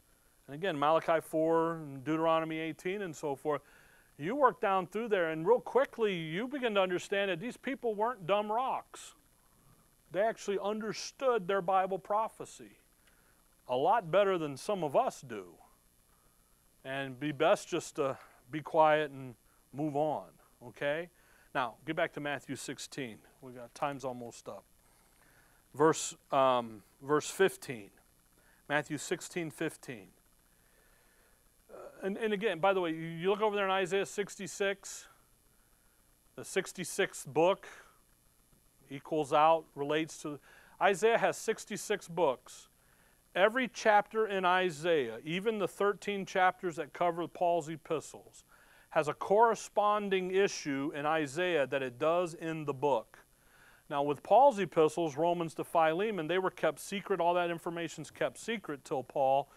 [0.48, 3.62] and again Malachi 4 and Deuteronomy 18 and so forth,
[4.18, 7.96] you work down through there and real quickly you begin to understand that these people
[7.96, 9.16] weren't dumb rocks.
[10.12, 12.78] They actually understood their Bible prophecy
[13.68, 15.46] a lot better than some of us do.
[16.86, 18.16] And be best just to
[18.52, 19.34] be quiet and
[19.74, 20.28] move on,
[20.68, 21.10] okay?
[21.56, 23.18] Now, get back to Matthew 16.
[23.42, 24.64] We got time's almost up
[25.76, 27.90] verse, um, verse 15.
[28.68, 30.08] Matthew 16, 15.
[31.70, 35.08] Uh, and, and again, by the way, you look over there in Isaiah 66,
[36.36, 37.68] the 66th book
[38.90, 40.40] equals out, relates to.
[40.82, 42.68] Isaiah has 66 books.
[43.36, 48.44] Every chapter in Isaiah, even the 13 chapters that cover Paul's epistles,
[48.90, 53.25] has a corresponding issue in Isaiah that it does in the book.
[53.90, 57.20] Now, with Paul's epistles, Romans to Philemon, they were kept secret.
[57.20, 59.48] All that information's kept secret till Paul.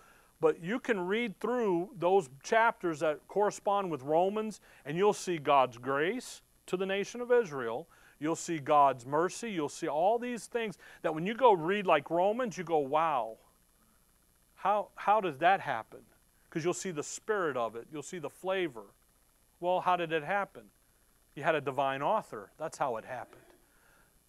[0.40, 5.78] But you can read through those chapters that correspond with Romans, and you'll see God's
[5.78, 7.88] grace to the nation of Israel.
[8.20, 9.50] You'll see God's mercy.
[9.50, 13.38] You'll see all these things that when you go read like Romans, you go, wow,
[14.54, 16.00] how, how does that happen?
[16.48, 18.84] Because you'll see the spirit of it, you'll see the flavor.
[19.60, 20.64] Well, how did it happen?
[21.34, 22.50] You had a divine author.
[22.58, 23.42] That's how it happened.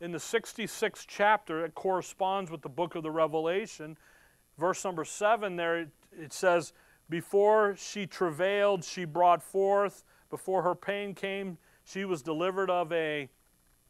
[0.01, 3.97] In the 66th chapter, it corresponds with the book of the Revelation.
[4.57, 5.87] Verse number 7 there,
[6.17, 6.71] it, says,
[7.09, 10.03] Before she travailed, she brought forth.
[10.29, 13.29] Before her pain came, she was delivered of a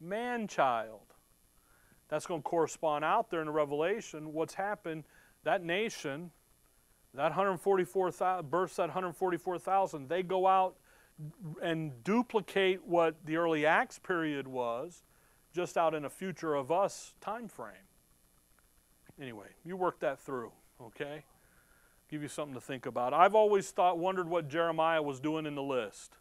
[0.00, 1.14] man child.
[2.08, 4.32] That's going to correspond out there in the Revelation.
[4.32, 5.04] What's happened,
[5.44, 6.32] that nation,
[7.14, 10.76] that 144,000, births that 144,000, they go out
[11.62, 15.04] and duplicate what the early Acts period was,
[15.52, 17.72] just out in a future of us time frame.
[19.20, 21.24] Anyway, you work that through, okay?
[22.08, 23.12] Give you something to think about.
[23.12, 26.16] I've always thought, wondered what Jeremiah was doing in the list.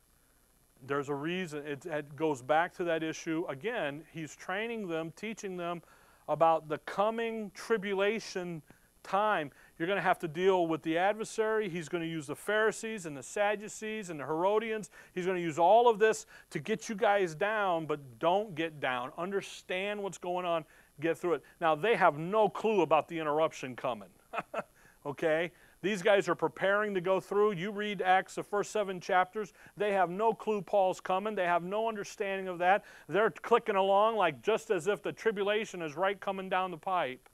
[0.85, 1.65] There's a reason.
[1.65, 3.45] It, it goes back to that issue.
[3.49, 5.81] Again, he's training them, teaching them
[6.27, 8.61] about the coming tribulation
[9.03, 9.51] time.
[9.79, 11.69] You're going to have to deal with the adversary.
[11.69, 14.89] He's going to use the Pharisees and the Sadducees and the Herodians.
[15.15, 18.81] He's going to use all of this to get you guys down, but don't get
[18.81, 19.13] down.
[19.17, 20.65] Understand what's going on,
[20.99, 21.43] get through it.
[21.61, 24.09] Now, they have no clue about the interruption coming.
[25.05, 25.49] okay?
[25.81, 27.53] These guys are preparing to go through.
[27.53, 29.53] You read Acts, the first seven chapters.
[29.77, 31.35] They have no clue Paul's coming.
[31.35, 32.83] They have no understanding of that.
[33.07, 37.29] They're clicking along like just as if the tribulation is right coming down the pipe.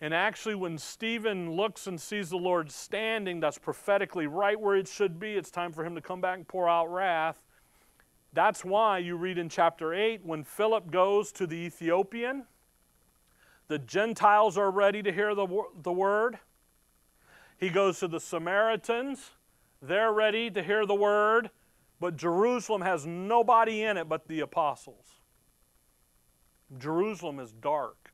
[0.00, 4.86] And actually, when Stephen looks and sees the Lord standing, that's prophetically right where it
[4.86, 5.32] should be.
[5.32, 7.42] It's time for him to come back and pour out wrath.
[8.32, 12.44] That's why you read in chapter 8 when Philip goes to the Ethiopian,
[13.66, 15.46] the Gentiles are ready to hear the,
[15.82, 16.38] the word.
[17.58, 19.32] He goes to the Samaritans,
[19.82, 21.50] they're ready to hear the word,
[21.98, 25.06] but Jerusalem has nobody in it but the apostles.
[26.78, 28.07] Jerusalem is dark.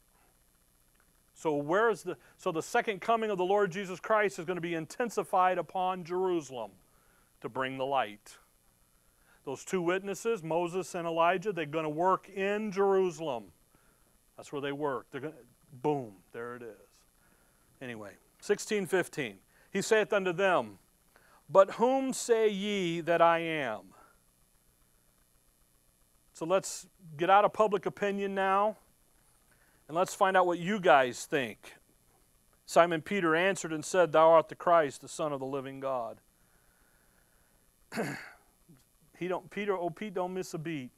[1.44, 4.56] So where is the so the second coming of the Lord Jesus Christ is going
[4.56, 6.70] to be intensified upon Jerusalem
[7.42, 8.38] to bring the light.
[9.44, 13.52] Those two witnesses, Moses and Elijah, they're going to work in Jerusalem.
[14.38, 15.08] That's where they work.
[15.10, 15.38] They're going to,
[15.82, 16.88] boom, there it is.
[17.82, 19.36] Anyway, 1615.
[19.70, 20.78] He saith unto them,
[21.50, 23.82] But whom say ye that I am?
[26.32, 26.86] So let's
[27.18, 28.78] get out of public opinion now
[29.88, 31.74] and let's find out what you guys think.
[32.66, 36.18] Simon Peter answered and said, Thou art the Christ, the Son of the living God.
[39.18, 40.90] he don't Peter, oh Pete, don't miss a beat.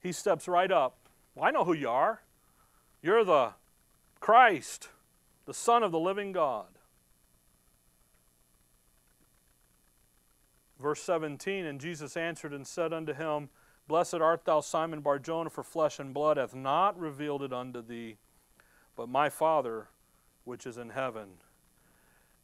[0.00, 0.96] He steps right up.
[1.34, 2.22] Well, I know who you are.
[3.02, 3.52] You're the
[4.18, 4.88] Christ,
[5.46, 6.66] the Son of the living God.
[10.80, 13.50] Verse 17, and Jesus answered and said unto him,
[13.90, 18.18] Blessed art thou, Simon Barjona, for flesh and blood hath not revealed it unto thee,
[18.94, 19.88] but my Father
[20.44, 21.26] which is in heaven.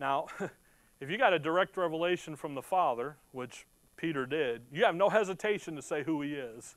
[0.01, 0.27] Now,
[1.01, 3.65] if you got a direct revelation from the Father, which
[3.97, 6.75] Peter did, you have no hesitation to say who he is.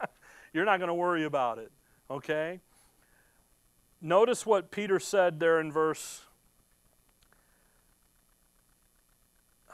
[0.52, 1.70] You're not going to worry about it,
[2.10, 2.58] okay?
[4.02, 6.22] Notice what Peter said there in verse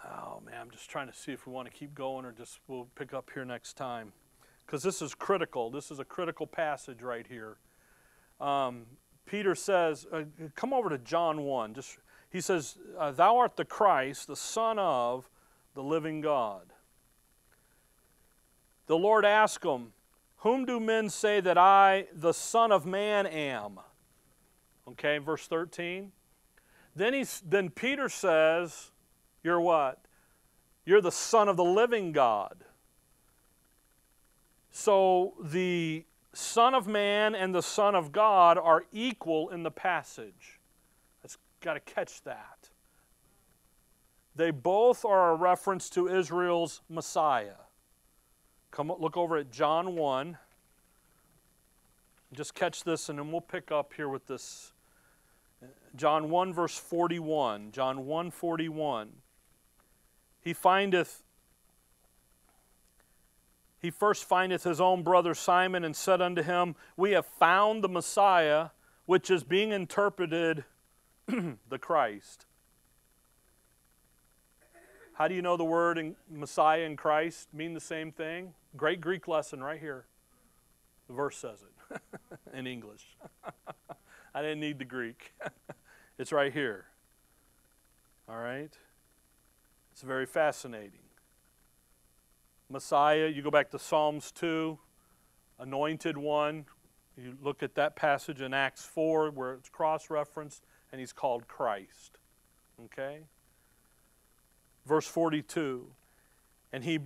[0.04, 2.58] Oh man, I'm just trying to see if we want to keep going or just
[2.68, 4.12] we'll pick up here next time
[4.66, 5.70] because this is critical.
[5.70, 7.56] This is a critical passage right here.
[8.40, 8.86] Um,
[9.26, 10.22] Peter says, uh,
[10.54, 11.74] come over to John 1.
[11.74, 11.98] Just,
[12.30, 15.28] he says, uh, Thou art the Christ, the Son of
[15.74, 16.72] the living God.
[18.86, 19.92] The Lord asked him,
[20.38, 23.80] Whom do men say that I, the Son of Man, am?
[24.86, 26.12] Okay, verse 13.
[26.94, 28.90] Then, he's, then Peter says,
[29.42, 30.04] You're what?
[30.84, 32.64] You're the Son of the living God.
[34.76, 40.58] So the Son of Man and the Son of God are equal in the passage.
[41.22, 42.70] That's got to catch that.
[44.34, 47.62] They both are a reference to Israel's Messiah.
[48.72, 50.38] Come look over at John 1.
[52.32, 54.72] Just catch this and then we'll pick up here with this
[55.94, 57.70] John 1 verse 41.
[57.70, 59.12] John 1 41.
[60.40, 61.22] he findeth
[63.84, 67.88] he first findeth his own brother Simon and said unto him, We have found the
[67.88, 68.70] Messiah,
[69.04, 70.64] which is being interpreted
[71.26, 72.46] the Christ.
[75.12, 78.54] How do you know the word in Messiah and Christ mean the same thing?
[78.74, 80.06] Great Greek lesson right here.
[81.06, 82.00] The verse says it
[82.54, 83.04] in English.
[84.34, 85.34] I didn't need the Greek.
[86.18, 86.86] it's right here.
[88.30, 88.72] All right?
[89.92, 91.03] It's very fascinating.
[92.74, 94.76] Messiah, you go back to Psalms 2,
[95.60, 96.64] anointed one.
[97.16, 101.46] You look at that passage in Acts 4 where it's cross referenced, and he's called
[101.46, 102.18] Christ.
[102.86, 103.20] Okay?
[104.84, 105.86] Verse 42
[106.72, 106.98] And he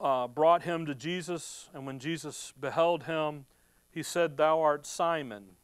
[0.00, 3.46] uh, brought him to Jesus, and when Jesus beheld him,
[3.90, 5.56] he said, Thou art Simon,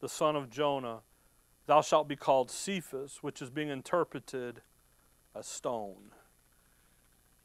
[0.00, 1.00] the son of Jonah.
[1.66, 4.62] Thou shalt be called Cephas, which is being interpreted
[5.34, 6.12] a stone.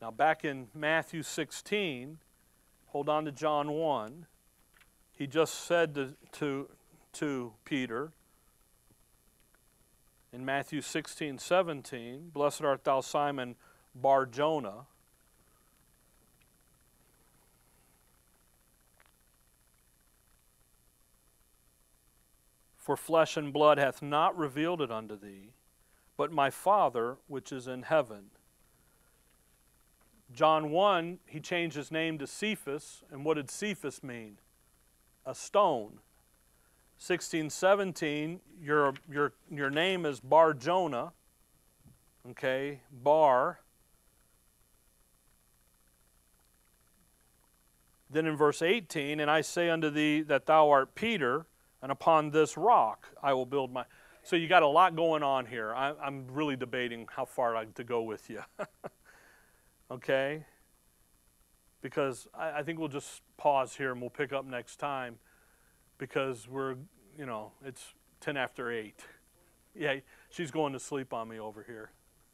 [0.03, 2.17] Now, back in Matthew 16,
[2.87, 4.25] hold on to John 1,
[5.17, 6.69] he just said to, to,
[7.13, 8.11] to Peter
[10.33, 13.55] in Matthew 16, 17, Blessed art thou, Simon
[13.95, 14.87] Bar Jonah.
[22.75, 25.51] For flesh and blood hath not revealed it unto thee,
[26.17, 28.31] but my Father which is in heaven.
[30.33, 33.03] John 1, he changed his name to Cephas.
[33.11, 34.39] And what did Cephas mean?
[35.25, 35.99] A stone.
[36.97, 41.11] 1617, your, your, your name is Bar Jonah.
[42.31, 43.59] Okay, Bar.
[48.09, 51.45] Then in verse 18, and I say unto thee that thou art Peter,
[51.81, 53.85] and upon this rock I will build my.
[54.21, 55.73] So you got a lot going on here.
[55.73, 58.41] I, am really debating how far I, to go with you.
[59.93, 60.45] okay?
[61.81, 65.17] Because I, I think we'll just pause here and we'll pick up next time
[65.97, 66.75] because we're,
[67.17, 68.95] you know, it's 10 after 8.
[69.75, 69.95] Yeah,
[70.29, 71.91] she's going to sleep on me over here.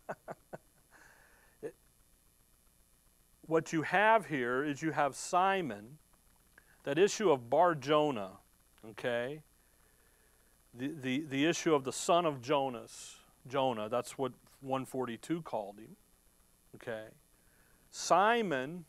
[3.46, 5.98] what you have here is you have Simon,
[6.84, 8.32] that issue of Bar Jonah,
[8.92, 9.42] okay?
[10.74, 13.16] The, the, the issue of the son of Jonas,
[13.48, 15.96] Jonah, that's what 142 called him,
[16.76, 17.06] okay?
[17.92, 18.86] Simon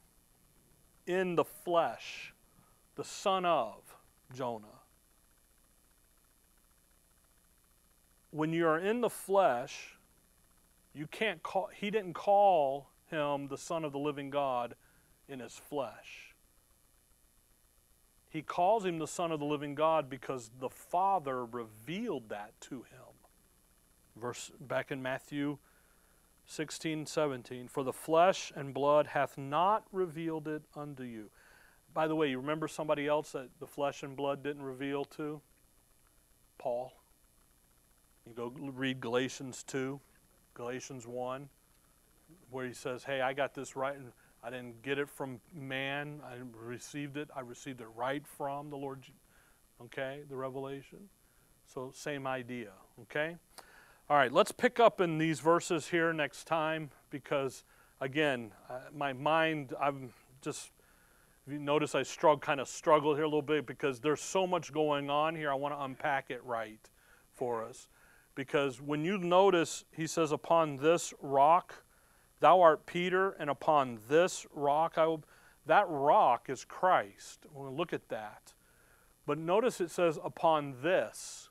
[1.06, 2.34] in the flesh,
[2.96, 3.96] the son of
[4.34, 4.66] Jonah.
[8.30, 9.96] When you are in the flesh,
[10.94, 14.74] you can't call, he didn't call him the son of the living God
[15.28, 16.34] in his flesh.
[18.28, 22.82] He calls him the son of the living God because the Father revealed that to
[22.82, 23.10] him.
[24.16, 25.58] Verse back in Matthew
[26.50, 27.68] 16, 17.
[27.68, 31.30] For the flesh and blood hath not revealed it unto you.
[31.94, 35.40] By the way, you remember somebody else that the flesh and blood didn't reveal to?
[36.58, 36.92] Paul.
[38.26, 40.00] You go read Galatians 2,
[40.54, 41.48] Galatians 1,
[42.50, 43.94] where he says, Hey, I got this right.
[43.94, 44.10] And
[44.42, 46.20] I didn't get it from man.
[46.24, 47.28] I received it.
[47.34, 49.04] I received it right from the Lord.
[49.80, 50.98] Okay, the revelation.
[51.72, 52.72] So, same idea.
[53.02, 53.36] Okay?
[54.10, 57.62] All right, let's pick up in these verses here next time because,
[58.00, 60.12] again, uh, my mind, I'm
[60.42, 60.72] just,
[61.46, 64.72] you notice I struggle, kind of struggle here a little bit because there's so much
[64.72, 65.48] going on here.
[65.48, 66.80] I want to unpack it right
[67.36, 67.86] for us.
[68.34, 71.84] Because when you notice, he says, Upon this rock,
[72.40, 75.22] thou art Peter, and upon this rock I will.
[75.66, 77.46] That rock is Christ.
[77.54, 78.54] We'll look at that.
[79.24, 81.49] But notice it says, Upon this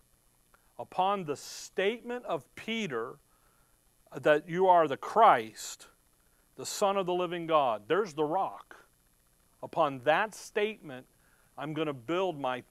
[0.80, 3.18] upon the statement of Peter
[4.16, 5.88] that you are the Christ,
[6.56, 8.78] the Son of the living God, there's the rock.
[9.62, 11.06] Upon that statement,
[11.58, 12.64] I'm going to build my,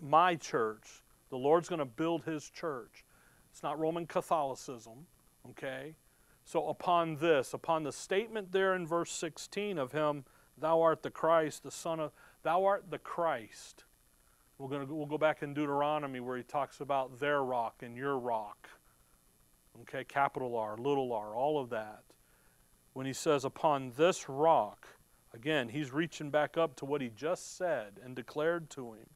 [0.00, 1.02] my church.
[1.30, 3.04] The Lord's going to build his church.
[3.50, 5.06] It's not Roman Catholicism,
[5.50, 5.94] okay?
[6.44, 10.24] So, upon this, upon the statement there in verse 16 of him,
[10.56, 12.12] Thou art the Christ, the Son of,
[12.44, 13.84] Thou art the Christ.
[14.58, 17.96] We're going to, we'll go back in Deuteronomy where he talks about their rock and
[17.96, 18.68] your rock.
[19.82, 22.02] Okay, capital R, little r, all of that.
[22.94, 24.88] When he says, upon this rock,
[25.34, 29.06] again, he's reaching back up to what he just said and declared to him.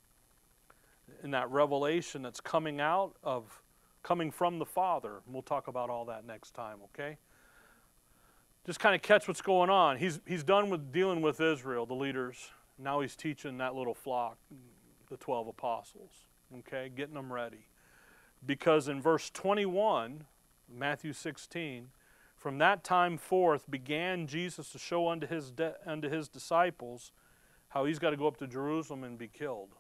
[1.25, 3.63] In that revelation that's coming out of,
[4.03, 5.23] coming from the Father.
[5.25, 7.17] And we'll talk about all that next time, okay?
[8.67, 9.97] Just kind of catch what's going on.
[9.97, 12.51] He's, he's done with dealing with Israel, the leaders.
[12.79, 14.37] Now he's teaching that little flock
[15.11, 16.11] the 12 apostles,
[16.59, 17.67] okay, getting them ready.
[18.45, 20.25] Because in verse 21,
[20.73, 21.89] Matthew 16,
[22.37, 27.13] From that time forth began Jesus to show unto his, de- unto his disciples
[27.69, 29.75] how he's got to go up to Jerusalem and be killed.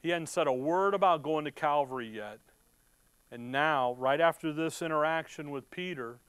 [0.00, 2.38] He hadn't said a word about going to Calvary yet.
[3.30, 6.20] And now, right after this interaction with Peter,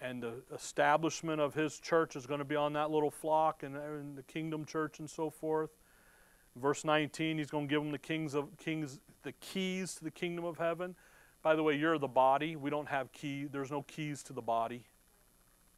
[0.00, 3.76] and the establishment of his church is going to be on that little flock and,
[3.76, 5.70] and the kingdom church and so forth.
[6.60, 10.10] Verse 19, he's going to give them the kings of kings the keys to the
[10.10, 10.94] kingdom of heaven.
[11.42, 12.56] By the way, you're the body.
[12.56, 13.46] We don't have key.
[13.50, 14.84] There's no keys to the body.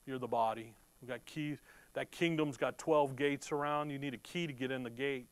[0.06, 0.74] You're the body.
[1.00, 1.58] We got keys.
[1.94, 3.90] That kingdom's got 12 gates around.
[3.90, 5.26] You need a key to get in the gate.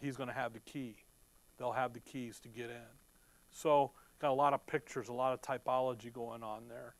[0.00, 0.96] He's going to have the key.
[1.58, 2.88] They'll have the keys to get in.
[3.50, 6.94] So, got a lot of pictures, a lot of typology going on there.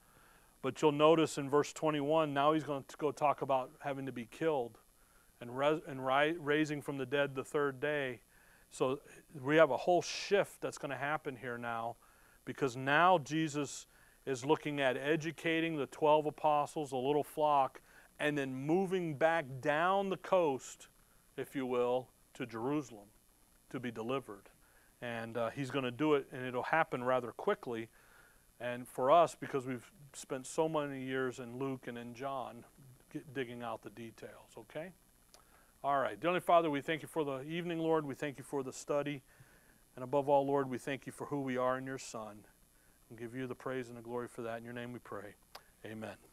[0.62, 4.12] But you'll notice in verse 21, now he's going to go talk about having to
[4.12, 4.78] be killed
[5.40, 5.50] and,
[5.86, 6.04] and
[6.44, 8.20] raising from the dead the third day.
[8.70, 9.00] So
[9.42, 11.96] we have a whole shift that's going to happen here now
[12.44, 13.86] because now Jesus
[14.26, 17.80] is looking at educating the 12 apostles, a little flock,
[18.20, 20.88] and then moving back down the coast,
[21.36, 23.06] if you will, to Jerusalem
[23.70, 24.48] to be delivered.
[25.00, 27.88] And uh, he's going to do it, and it'll happen rather quickly.
[28.60, 32.64] And for us, because we've spent so many years in Luke and in John,
[33.32, 34.92] digging out the details, okay?
[35.84, 36.18] All right.
[36.18, 38.04] Dearly Father, we thank you for the evening, Lord.
[38.04, 39.22] We thank you for the study.
[39.94, 42.38] And above all, Lord, we thank you for who we are in your Son.
[43.08, 44.58] And give you the praise and the glory for that.
[44.58, 45.34] In your name we pray.
[45.86, 46.27] Amen.